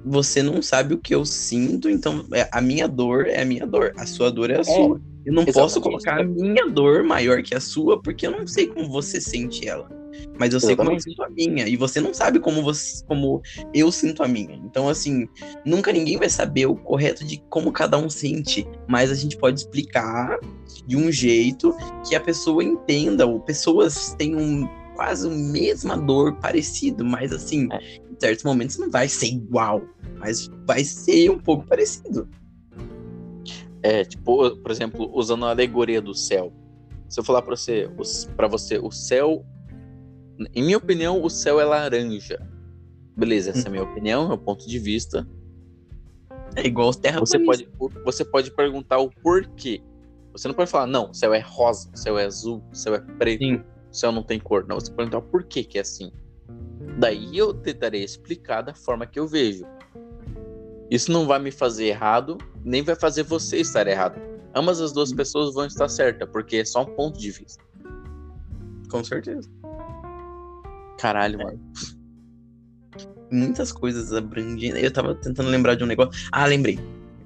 [0.05, 3.66] você não sabe o que eu sinto, então é, a minha dor é a minha
[3.66, 5.01] dor, a sua dor é a sua.
[5.24, 8.66] Eu não posso colocar a minha dor maior que a sua, porque eu não sei
[8.68, 9.90] como você sente ela.
[10.38, 11.68] Mas eu sei como eu sinto a minha.
[11.68, 13.42] E você não sabe como, você, como
[13.74, 14.55] eu sinto a minha.
[14.64, 15.28] Então, assim,
[15.64, 18.66] nunca ninguém vai saber o correto de como cada um sente.
[18.88, 20.38] Mas a gente pode explicar
[20.86, 21.76] de um jeito
[22.09, 23.26] que a pessoa entenda.
[23.26, 28.07] Ou pessoas têm um, quase a mesma dor parecido, mas assim, É.
[28.19, 29.83] em certos momentos não vai ser igual.
[30.19, 32.29] Mas vai ser um pouco parecido.
[33.83, 36.53] É, tipo, por exemplo, usando a alegoria do céu.
[37.09, 37.89] Se eu falar pra você,
[38.37, 39.47] pra você, o céu.
[40.55, 42.39] Em minha opinião, o céu é laranja.
[43.16, 45.27] Beleza, essa é a minha opinião, é o ponto de vista.
[46.55, 47.69] É igual terra Você pode,
[48.05, 49.83] você pode perguntar o porquê.
[50.33, 52.95] Você não pode falar, não, o céu é rosa, o céu é azul, o céu
[52.95, 53.55] é preto, Sim.
[53.57, 54.66] o céu não tem cor.
[54.69, 56.12] Não, você pode perguntar o porquê que é assim.
[56.99, 59.64] Daí eu tentarei explicar da forma que eu vejo.
[60.90, 64.20] Isso não vai me fazer errado, nem vai fazer você estar errado.
[64.55, 67.62] Ambas as duas pessoas vão estar certas, porque é só um ponto de vista.
[68.90, 69.49] Com certeza.
[70.99, 71.61] Caralho, mano.
[73.30, 74.78] muitas coisas abrangendo.
[74.78, 76.28] Eu tava tentando lembrar de um negócio.
[76.32, 76.78] Ah, lembrei.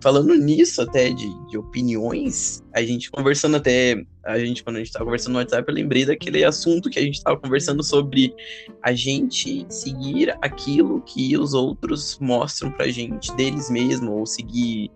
[0.03, 4.05] Falando nisso, até de, de opiniões, a gente conversando até.
[4.25, 7.03] A gente, quando a gente tava conversando no WhatsApp, eu lembrei daquele assunto que a
[7.03, 8.35] gente tava conversando sobre
[8.83, 14.91] a gente seguir aquilo que os outros mostram pra gente deles mesmos, ou seguir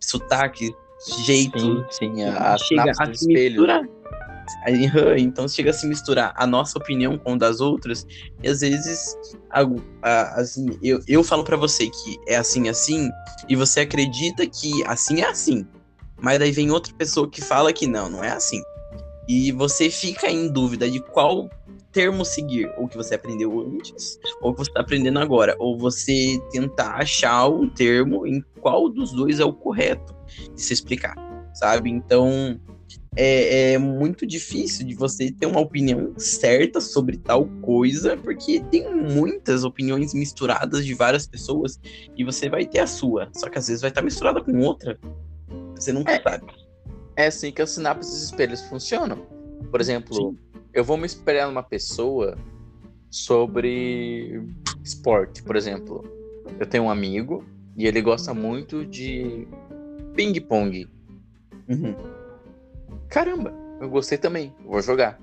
[0.00, 0.74] sotaque,
[1.24, 3.87] jeito, Sim, sim, a, a chega a se misturar.
[4.64, 8.06] Aí, Então chega a se misturar a nossa opinião com a das outras,
[8.42, 9.16] e às vezes,
[9.50, 9.62] a-
[10.02, 13.10] a- assim, eu, eu falo pra você que é assim, assim,
[13.48, 15.66] e você acredita que assim é assim.
[16.20, 18.60] Mas daí vem outra pessoa que fala que não, não é assim.
[19.28, 21.48] E você fica em dúvida de qual
[21.92, 26.38] termo seguir, ou que você aprendeu antes, ou que você tá aprendendo agora, ou você
[26.50, 30.14] tentar achar um termo em qual dos dois é o correto
[30.54, 31.14] de se explicar,
[31.54, 31.90] sabe?
[31.90, 32.60] Então,
[33.20, 38.88] é, é muito difícil de você ter uma opinião certa sobre tal coisa, porque tem
[38.94, 41.80] muitas opiniões misturadas de várias pessoas
[42.16, 44.96] e você vai ter a sua, só que às vezes vai estar misturada com outra.
[45.74, 46.22] Você nunca É.
[46.22, 46.46] sabe.
[47.16, 49.26] É assim que as sinapses espelhos funcionam.
[49.68, 50.36] Por exemplo,
[50.72, 52.38] eu vou me espelhar numa pessoa
[53.10, 54.40] sobre
[54.84, 56.04] esporte, por exemplo.
[56.60, 57.44] Eu tenho um amigo
[57.76, 59.48] e ele gosta muito de
[60.14, 60.88] ping-pong.
[61.68, 61.96] Uhum.
[63.08, 65.18] Caramba, eu gostei também, vou jogar.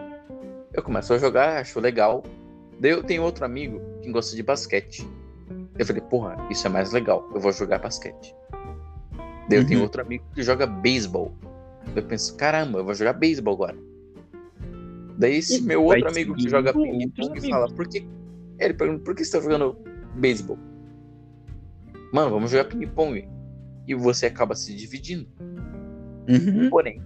[0.74, 2.24] Eu começo a jogar, acho legal.
[2.80, 5.08] Daí eu tenho outro amigo que gosta de basquete.
[5.78, 8.36] Eu falei, porra, isso é mais legal, eu vou jogar basquete.
[9.50, 9.86] Daí eu tenho Uhum.
[9.86, 11.34] outro amigo que joga beisebol.
[11.96, 13.78] Eu penso, caramba, eu vou jogar beisebol agora.
[15.18, 17.48] Daí esse E meu outro amigo que joga ping-pong amigos.
[17.50, 18.06] fala, por que.
[18.60, 19.78] Ele pergunta, por que você tá jogando
[20.16, 20.58] beisebol?
[22.12, 23.28] Mano, vamos jogar ping-pong.
[23.88, 25.28] E você acaba se dividindo.
[26.28, 26.70] Uhum.
[26.70, 27.02] Porém,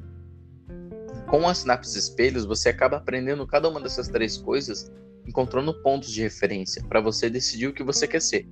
[1.29, 4.91] com as sinapses espelhos, você acaba aprendendo cada uma dessas três coisas,
[5.27, 8.47] encontrando pontos de referência para você decidir o que você quer ser,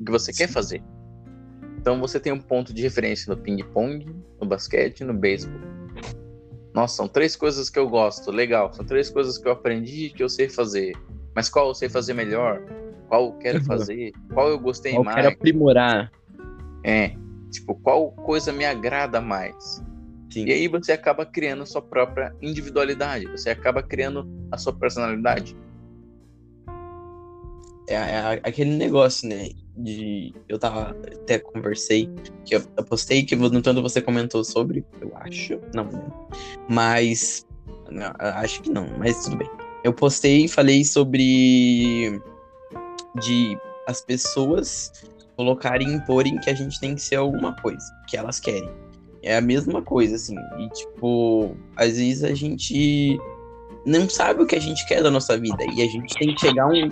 [0.00, 0.82] o que você quer fazer.
[1.78, 4.06] Então você tem um ponto de referência no ping-pong,
[4.40, 5.60] no basquete no beisebol.
[6.74, 8.72] Nossa, são três coisas que eu gosto, legal.
[8.72, 10.92] São três coisas que eu aprendi e que eu sei fazer.
[11.34, 12.62] Mas qual eu sei fazer melhor?
[13.08, 13.64] Qual eu quero Uhum.
[13.64, 14.12] fazer?
[14.32, 15.16] Qual eu gostei Eu mais?
[15.16, 16.10] quero aprimorar.
[16.82, 17.14] É,
[17.50, 19.84] tipo, qual coisa me agrada mais?
[20.32, 20.46] Sim.
[20.46, 25.54] E aí você acaba criando a sua própria individualidade, você acaba criando a sua personalidade.
[27.86, 29.50] É, é aquele negócio, né?
[29.76, 30.34] De.
[30.48, 30.96] Eu tava.
[31.22, 32.08] Até conversei.
[32.46, 34.84] Que eu, eu postei, que no tanto você comentou sobre.
[35.00, 35.60] Eu acho.
[35.74, 36.12] Não, lembro.
[36.68, 37.46] Mas.
[37.90, 39.50] não, acho que não, mas tudo bem.
[39.84, 42.20] Eu postei e falei sobre.
[43.20, 44.92] De as pessoas
[45.36, 47.84] colocarem e imporem que a gente tem que ser alguma coisa.
[48.08, 48.70] Que elas querem.
[49.22, 50.36] É a mesma coisa, assim.
[50.58, 53.18] E, tipo, às vezes a gente
[53.84, 55.64] não sabe o que a gente quer da nossa vida.
[55.74, 56.88] E a gente tem que chegar um,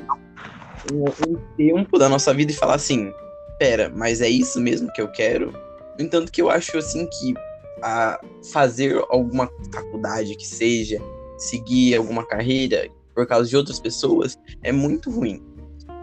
[0.92, 3.12] um, um tempo da nossa vida e falar assim:
[3.58, 5.52] pera, mas é isso mesmo que eu quero?
[5.98, 7.34] No entanto, que eu acho assim que
[7.82, 8.20] a
[8.52, 11.00] fazer alguma faculdade que seja,
[11.38, 15.42] seguir alguma carreira por causa de outras pessoas é muito ruim.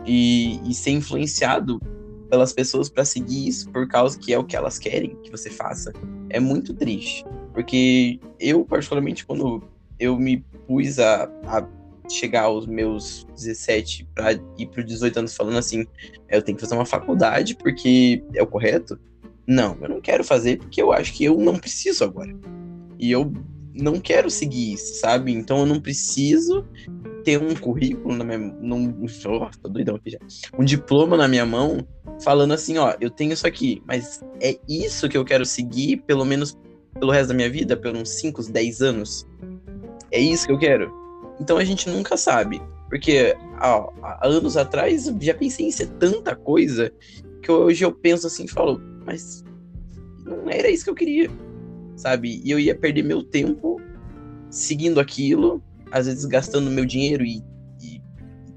[0.05, 1.79] E, e ser influenciado
[2.29, 5.49] pelas pessoas para seguir isso por causa que é o que elas querem que você
[5.49, 5.93] faça
[6.29, 7.25] é muito triste.
[7.53, 9.63] Porque eu, particularmente, quando
[9.99, 11.67] eu me pus a, a
[12.09, 15.85] chegar aos meus 17 para ir para 18 anos falando assim,
[16.29, 18.99] eu tenho que fazer uma faculdade porque é o correto.
[19.45, 22.33] Não, eu não quero fazer porque eu acho que eu não preciso agora.
[22.99, 23.31] E eu
[23.77, 25.31] não quero seguir isso, sabe?
[25.31, 26.65] Então eu não preciso
[27.23, 30.19] ter um currículo na minha num, oh, tô doidão aqui já.
[30.57, 31.85] Um diploma na minha mão
[32.23, 36.25] falando assim, ó, eu tenho isso aqui, mas é isso que eu quero seguir pelo
[36.25, 36.57] menos
[36.99, 39.27] pelo resto da minha vida, por uns 5, 10 anos.
[40.11, 40.91] É isso que eu quero.
[41.39, 42.61] Então a gente nunca sabe.
[42.89, 46.91] Porque ó, há anos atrás eu já pensei em ser tanta coisa
[47.41, 49.43] que hoje eu penso assim e falo, mas
[50.25, 51.29] não era isso que eu queria
[51.97, 52.41] sabe?
[52.43, 53.81] E eu ia perder meu tempo
[54.49, 57.43] seguindo aquilo, às vezes gastando meu dinheiro e,
[57.81, 58.01] e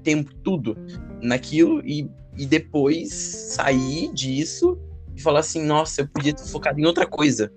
[0.03, 0.77] tempo tudo
[1.21, 4.79] naquilo e, e depois sair disso
[5.15, 7.51] e falar assim, nossa, eu podia ter focado em outra coisa.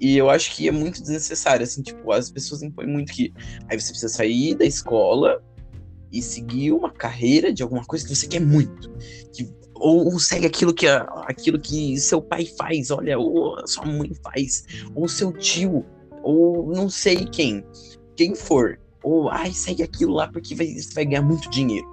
[0.00, 3.32] E eu acho que é muito desnecessário, assim, tipo, as pessoas impõem muito que
[3.68, 5.42] aí você precisa sair da escola
[6.10, 8.90] e seguir uma carreira de alguma coisa que você quer muito.
[9.32, 9.48] Que
[9.80, 14.64] ou, ou, segue aquilo que, aquilo que seu pai faz, olha, ou sua mãe faz,
[14.94, 15.84] ou seu tio,
[16.22, 17.64] ou não sei quem,
[18.16, 21.86] quem for, ou ai, segue aquilo lá porque vai, você vai ganhar muito dinheiro.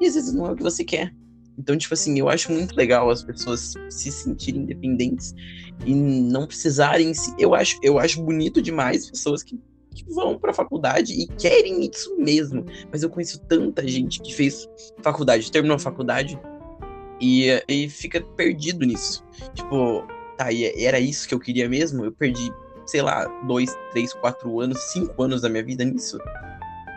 [0.00, 1.12] E às vezes não é o que você quer.
[1.58, 5.34] Então, tipo assim, eu acho muito legal as pessoas se sentirem independentes
[5.84, 7.34] e não precisarem se.
[7.38, 9.60] Eu acho, eu acho bonito demais pessoas que,
[9.94, 12.64] que vão pra faculdade e querem isso mesmo.
[12.90, 14.66] Mas eu conheço tanta gente que fez
[15.02, 16.38] faculdade, terminou a faculdade,
[17.22, 19.24] e, e fica perdido nisso.
[19.54, 20.04] Tipo,
[20.36, 22.04] tá, e era isso que eu queria mesmo?
[22.04, 22.52] Eu perdi,
[22.84, 26.18] sei lá, dois, três, quatro anos, cinco anos da minha vida nisso.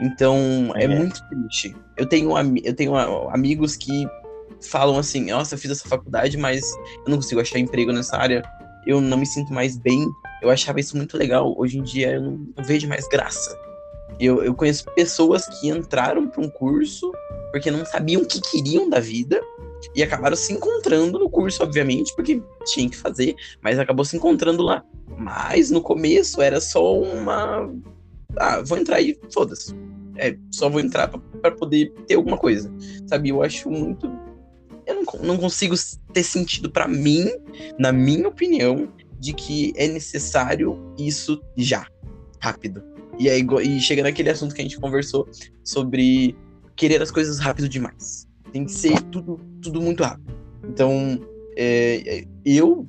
[0.02, 1.76] Então, é, é muito triste.
[1.96, 2.32] Eu tenho,
[2.64, 2.98] eu tenho
[3.30, 4.08] amigos que
[4.62, 6.64] falam assim: nossa, eu fiz essa faculdade, mas
[7.06, 8.42] eu não consigo achar emprego nessa área,
[8.88, 10.08] eu não me sinto mais bem.
[10.42, 11.54] Eu achava isso muito legal.
[11.56, 13.58] Hoje em dia eu não, não vejo mais graça.
[14.20, 17.12] Eu, eu conheço pessoas que entraram para um curso
[17.52, 19.42] porque não sabiam o que queriam da vida
[19.96, 24.64] e acabaram se encontrando no curso, obviamente, porque tinha que fazer, mas acabou se encontrando
[24.64, 24.84] lá.
[25.18, 27.72] Mas no começo era só uma.
[28.38, 29.74] Ah, vou entrar e foda-se.
[30.18, 32.72] É, só vou entrar para poder ter alguma coisa.
[33.08, 33.30] Sabe?
[33.30, 34.08] Eu acho muito.
[34.86, 35.76] Eu não, não consigo
[36.14, 37.30] ter sentido para mim,
[37.78, 38.88] na minha opinião,
[39.20, 41.88] de que é necessário isso já,
[42.40, 42.84] rápido.
[43.18, 45.28] E aí e chega naquele assunto que a gente conversou
[45.64, 46.36] sobre
[46.76, 48.25] querer as coisas rápido demais.
[48.56, 50.34] Tem que ser tudo, tudo muito rápido.
[50.64, 51.20] Então,
[51.58, 52.88] é, eu,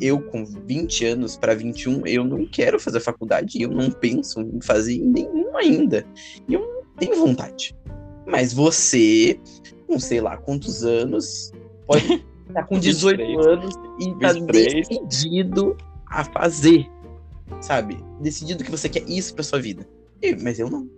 [0.00, 4.60] eu com 20 anos para 21, eu não quero fazer faculdade, eu não penso em
[4.60, 6.04] fazer nenhum ainda.
[6.48, 7.76] E eu não tenho vontade.
[8.26, 9.38] Mas você,
[9.86, 11.52] com sei lá quantos anos,
[11.86, 15.76] pode estar tá com 18 anos e tá decidido
[16.08, 16.90] a fazer,
[17.60, 17.98] sabe?
[18.20, 19.86] Decidido que você quer isso pra sua vida.
[20.42, 20.90] Mas eu não.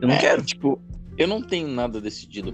[0.00, 0.42] Eu não é, quero.
[0.42, 0.82] Tipo,
[1.16, 2.52] eu não tenho nada decidido.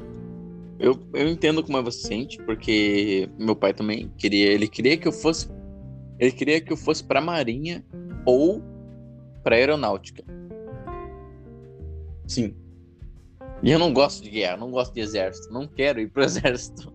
[0.78, 4.52] Eu, eu entendo como você sente, porque meu pai também queria.
[4.52, 5.48] Ele queria que eu fosse.
[6.18, 7.84] Ele queria que eu fosse pra Marinha
[8.24, 8.62] ou
[9.42, 10.22] pra Aeronáutica.
[12.26, 12.54] Sim.
[13.62, 16.92] E eu não gosto de guerra, não gosto de exército, não quero ir pro exército.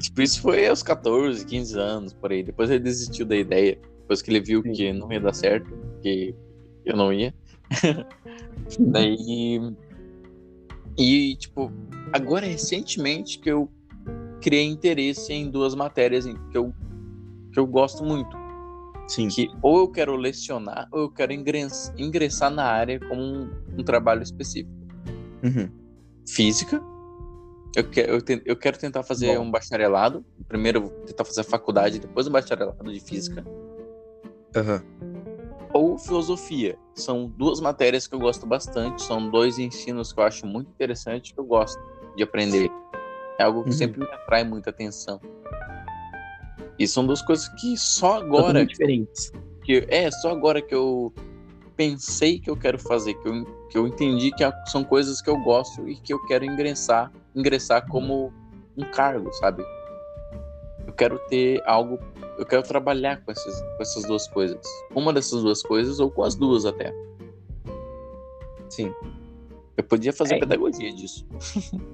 [0.00, 2.44] tipo, isso foi aos 14, 15 anos, por aí.
[2.44, 3.78] Depois ele desistiu da ideia.
[4.00, 4.72] Depois que ele viu Sim.
[4.72, 6.34] que não ia dar certo, que
[6.84, 7.34] eu não ia.
[8.78, 9.60] Daí
[10.98, 11.70] e, tipo,
[12.12, 13.70] agora recentemente que eu
[14.40, 16.74] criei interesse em duas matérias que eu,
[17.52, 18.36] que eu gosto muito.
[19.06, 19.28] Sim.
[19.28, 23.84] Que ou eu quero lecionar ou eu quero ingress, ingressar na área como um, um
[23.84, 24.70] trabalho específico.
[25.44, 25.70] Uhum.
[26.28, 26.82] Física.
[27.76, 29.44] Eu, quero eu, te, eu quero tentar fazer Bom.
[29.44, 30.24] um bacharelado.
[30.48, 33.44] Primeiro eu vou tentar fazer a faculdade, depois um bacharelado de física.
[34.56, 34.97] Uhum
[35.72, 36.78] ou filosofia.
[36.94, 41.34] São duas matérias que eu gosto bastante, são dois ensinos que eu acho muito interessante
[41.34, 41.80] que eu gosto
[42.16, 42.70] de aprender.
[43.38, 43.76] É algo que uhum.
[43.76, 45.20] sempre me atrai muita atenção.
[46.78, 49.32] E são duas coisas que só agora diferentes.
[49.64, 51.12] Que, é, só agora que eu
[51.76, 55.38] pensei que eu quero fazer, que eu, que eu entendi que são coisas que eu
[55.38, 58.32] gosto e que eu quero ingressar, ingressar como
[58.76, 59.62] um cargo, sabe?
[60.88, 62.00] Eu quero ter algo
[62.38, 64.60] eu quero trabalhar com essas, com essas duas coisas.
[64.94, 66.94] Uma dessas duas coisas, ou com as duas até.
[68.70, 68.94] Sim.
[69.76, 70.38] Eu podia fazer é.
[70.38, 71.26] pedagogia disso.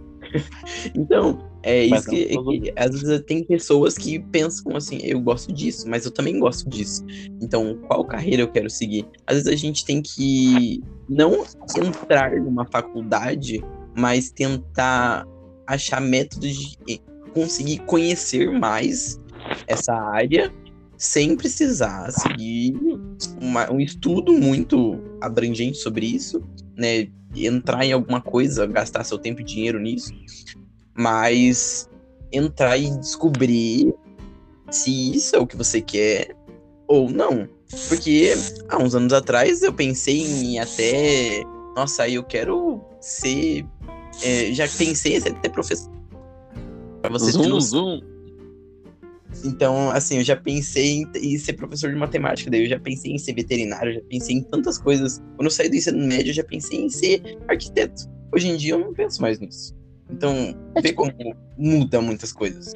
[0.95, 5.21] então, é mas isso que, é que, às vezes tem pessoas que pensam assim, eu
[5.21, 7.05] gosto disso, mas eu também gosto disso.
[7.41, 9.07] Então, qual carreira eu quero seguir?
[9.27, 11.45] Às vezes a gente tem que não
[11.77, 13.65] entrar numa faculdade,
[13.97, 15.27] mas tentar
[15.67, 17.01] achar métodos de
[17.35, 19.21] conseguir conhecer mais
[19.67, 20.53] essa área
[20.97, 22.75] sem precisar seguir
[23.41, 26.43] uma, um estudo muito abrangente sobre isso,
[26.77, 27.09] né?
[27.37, 30.13] Entrar em alguma coisa, gastar seu tempo e dinheiro nisso,
[30.97, 31.91] mas
[32.33, 33.93] entrar e descobrir
[34.71, 36.35] se isso é o que você quer
[36.87, 37.49] ou não.
[37.89, 38.35] Porque
[38.69, 41.43] há uns anos atrás eu pensei em até.
[41.77, 43.67] Nossa, eu quero ser.
[44.23, 45.94] É, já pensei em ser até professor.
[47.11, 48.01] Você zoom, zoom.
[49.45, 53.13] Então, assim, eu já pensei em, em, ser professor de matemática, daí eu já pensei
[53.13, 55.19] em ser veterinário, já pensei em tantas coisas.
[55.37, 58.09] Quando eu saí do ensino médio, eu já pensei em ser arquiteto.
[58.33, 59.75] Hoje em dia eu não penso mais nisso.
[60.11, 60.33] Então,
[60.75, 61.03] é vê tipo...
[61.03, 62.73] como muda muitas coisas.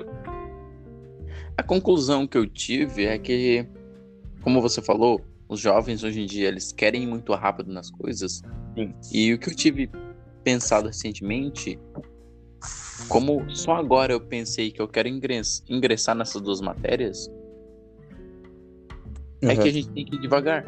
[1.56, 3.66] A conclusão que eu tive é que,
[4.42, 8.42] como você falou, os jovens hoje em dia eles querem ir muito rápido nas coisas.
[8.76, 8.94] Sim.
[9.12, 9.90] E o que eu tive
[10.44, 11.78] pensado recentemente,
[13.08, 17.30] como só agora eu pensei que eu quero ingressar nessas duas matérias,
[19.42, 19.50] uhum.
[19.50, 20.66] é que a gente tem que ir devagar.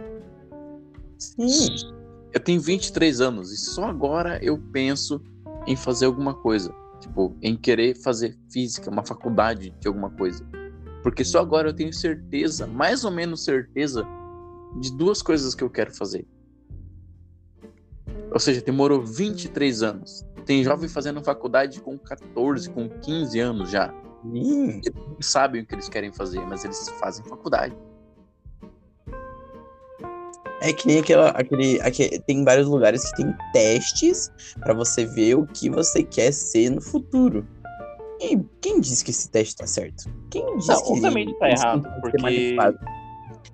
[1.19, 1.91] Sim.
[2.33, 5.21] Eu tenho 23 anos e só agora eu penso
[5.67, 6.73] em fazer alguma coisa.
[7.01, 10.45] Tipo, em querer fazer física, uma faculdade de alguma coisa.
[11.03, 14.07] Porque só agora eu tenho certeza, mais ou menos certeza,
[14.81, 16.27] de duas coisas que eu quero fazer.
[18.33, 20.25] Ou seja, demorou 23 anos.
[20.45, 23.93] Tem jovem fazendo faculdade com 14, com 15 anos já.
[24.25, 24.81] Hum.
[24.85, 27.75] Eles sabem o que eles querem fazer, mas eles fazem faculdade.
[30.63, 32.19] É que nem aquela, aquele, aquele.
[32.21, 34.31] Tem vários lugares que tem testes
[34.61, 37.47] para você ver o que você quer ser no futuro.
[38.21, 40.05] E quem disse que esse teste tá certo?
[40.31, 42.57] Quem disse não, que obviamente tá errado, porque.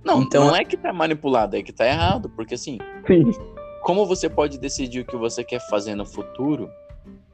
[0.04, 2.78] Não, então, não é que tá manipulado, é que tá errado, porque assim.
[3.06, 3.30] Sim.
[3.86, 6.68] Como você pode decidir o que você quer fazer no futuro,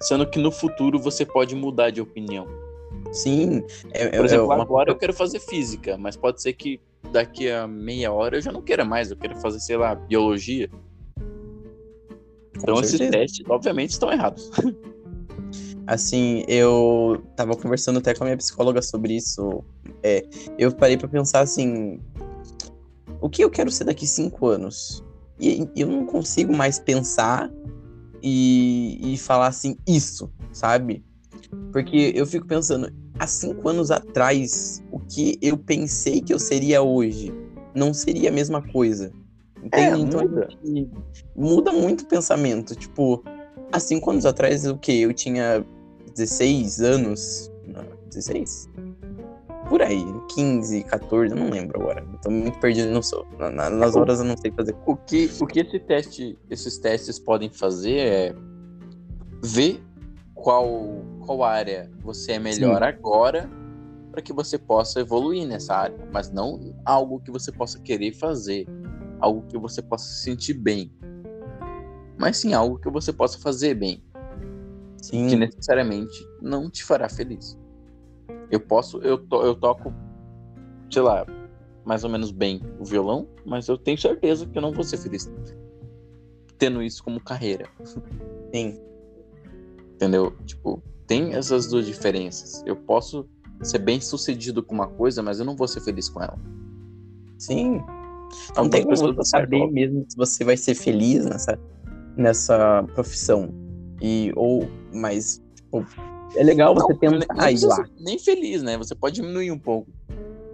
[0.02, 2.46] sendo que no futuro você pode mudar de opinião?
[3.10, 3.64] Sim.
[3.90, 4.62] É, Por exemplo, é uma...
[4.62, 6.78] agora eu quero fazer física, mas pode ser que
[7.10, 10.68] daqui a meia hora eu já não queira mais, eu quero fazer, sei lá, biologia.
[12.54, 14.50] Então esses testes, obviamente, estão errados.
[15.86, 19.64] Assim, eu tava conversando até com a minha psicóloga sobre isso.
[20.02, 20.22] É,
[20.58, 21.98] eu parei para pensar assim:
[23.22, 25.02] o que eu quero ser daqui cinco anos?
[25.38, 27.50] E eu não consigo mais pensar
[28.22, 31.04] e, e falar assim, isso, sabe?
[31.72, 36.82] Porque eu fico pensando, há cinco anos atrás, o que eu pensei que eu seria
[36.82, 37.32] hoje
[37.74, 39.12] não seria a mesma coisa.
[39.62, 40.00] Entende?
[40.00, 40.48] É, então muda.
[41.36, 42.74] muda muito o pensamento.
[42.74, 43.22] Tipo,
[43.70, 45.00] há cinco anos atrás, o que?
[45.00, 45.64] Eu tinha
[46.14, 47.50] 16 anos.
[47.66, 48.68] Não, 16?
[49.72, 50.04] Por aí,
[50.34, 52.06] 15, 14, eu não lembro agora.
[52.12, 53.26] Eu tô muito perdido, não sou.
[53.38, 54.76] nas horas eu não sei fazer.
[54.84, 58.34] O que, o que esse teste, esses testes podem fazer é
[59.42, 59.82] ver
[60.34, 62.84] qual, qual área você é melhor Sim.
[62.84, 63.50] agora
[64.10, 68.66] para que você possa evoluir nessa área, mas não algo que você possa querer fazer,
[69.20, 70.92] algo que você possa se sentir bem,
[72.18, 74.04] mas sim algo que você possa fazer bem,
[75.00, 75.28] sim.
[75.28, 77.56] que necessariamente não te fará feliz.
[78.52, 79.92] Eu posso, eu, to, eu toco,
[80.90, 81.26] sei lá,
[81.84, 84.98] mais ou menos bem o violão, mas eu tenho certeza que eu não vou ser
[84.98, 85.28] feliz
[86.58, 87.66] tendo isso como carreira.
[88.52, 88.78] Sim.
[89.94, 90.36] Entendeu?
[90.44, 92.62] Tipo, tem essas duas diferenças.
[92.64, 93.26] Eu posso
[93.62, 96.38] ser bem sucedido com uma coisa, mas eu não vou ser feliz com ela.
[97.38, 97.82] Sim.
[98.56, 101.58] Não tem como você saber mesmo se você vai ser feliz nessa,
[102.16, 103.52] nessa profissão.
[104.00, 105.84] E, ou, mas, tipo,
[106.36, 107.84] é legal você não, tentar nem, ir lá.
[107.98, 108.76] Nem feliz, né?
[108.78, 109.90] Você pode diminuir um pouco.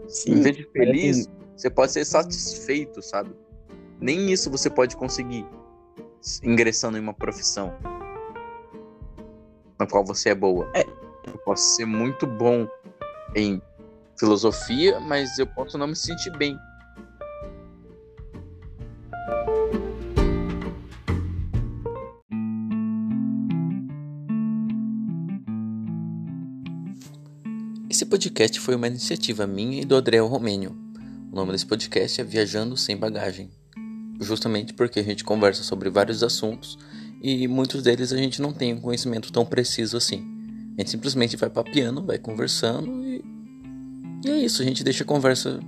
[0.08, 3.30] Sim, em vez de feliz, é você pode ser satisfeito, sabe?
[4.00, 5.44] Nem isso você pode conseguir
[6.42, 7.72] ingressando em uma profissão
[9.78, 10.70] na qual você é boa.
[10.74, 10.84] É.
[11.26, 12.66] Eu posso ser muito bom
[13.34, 13.60] em
[14.18, 16.58] filosofia, mas eu posso não me sentir bem.
[27.98, 30.70] Esse podcast foi uma iniciativa minha e do Adriel Romênio.
[31.32, 33.50] O nome desse podcast é Viajando Sem Bagagem.
[34.20, 36.78] Justamente porque a gente conversa sobre vários assuntos
[37.20, 40.24] e muitos deles a gente não tem um conhecimento tão preciso assim.
[40.76, 43.20] A gente simplesmente vai papiando, vai conversando e,
[44.24, 45.58] e é isso, a gente deixa a conversa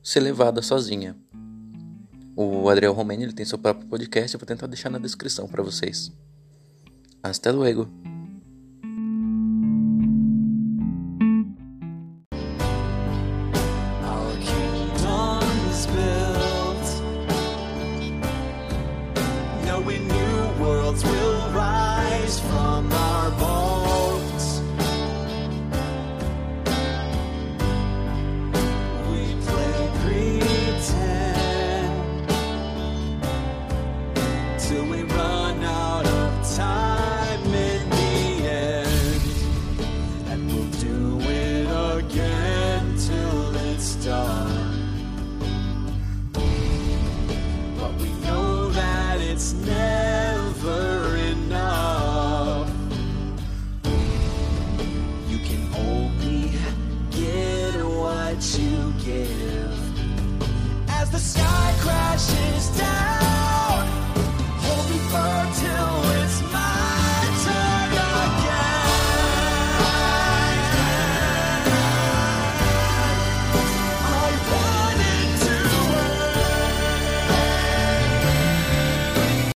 [0.00, 1.16] ser levada sozinha.
[2.36, 5.60] O Adriel Romani ele tem seu próprio podcast, eu vou tentar deixar na descrição para
[5.60, 6.12] vocês.
[7.20, 8.13] Hasta luego!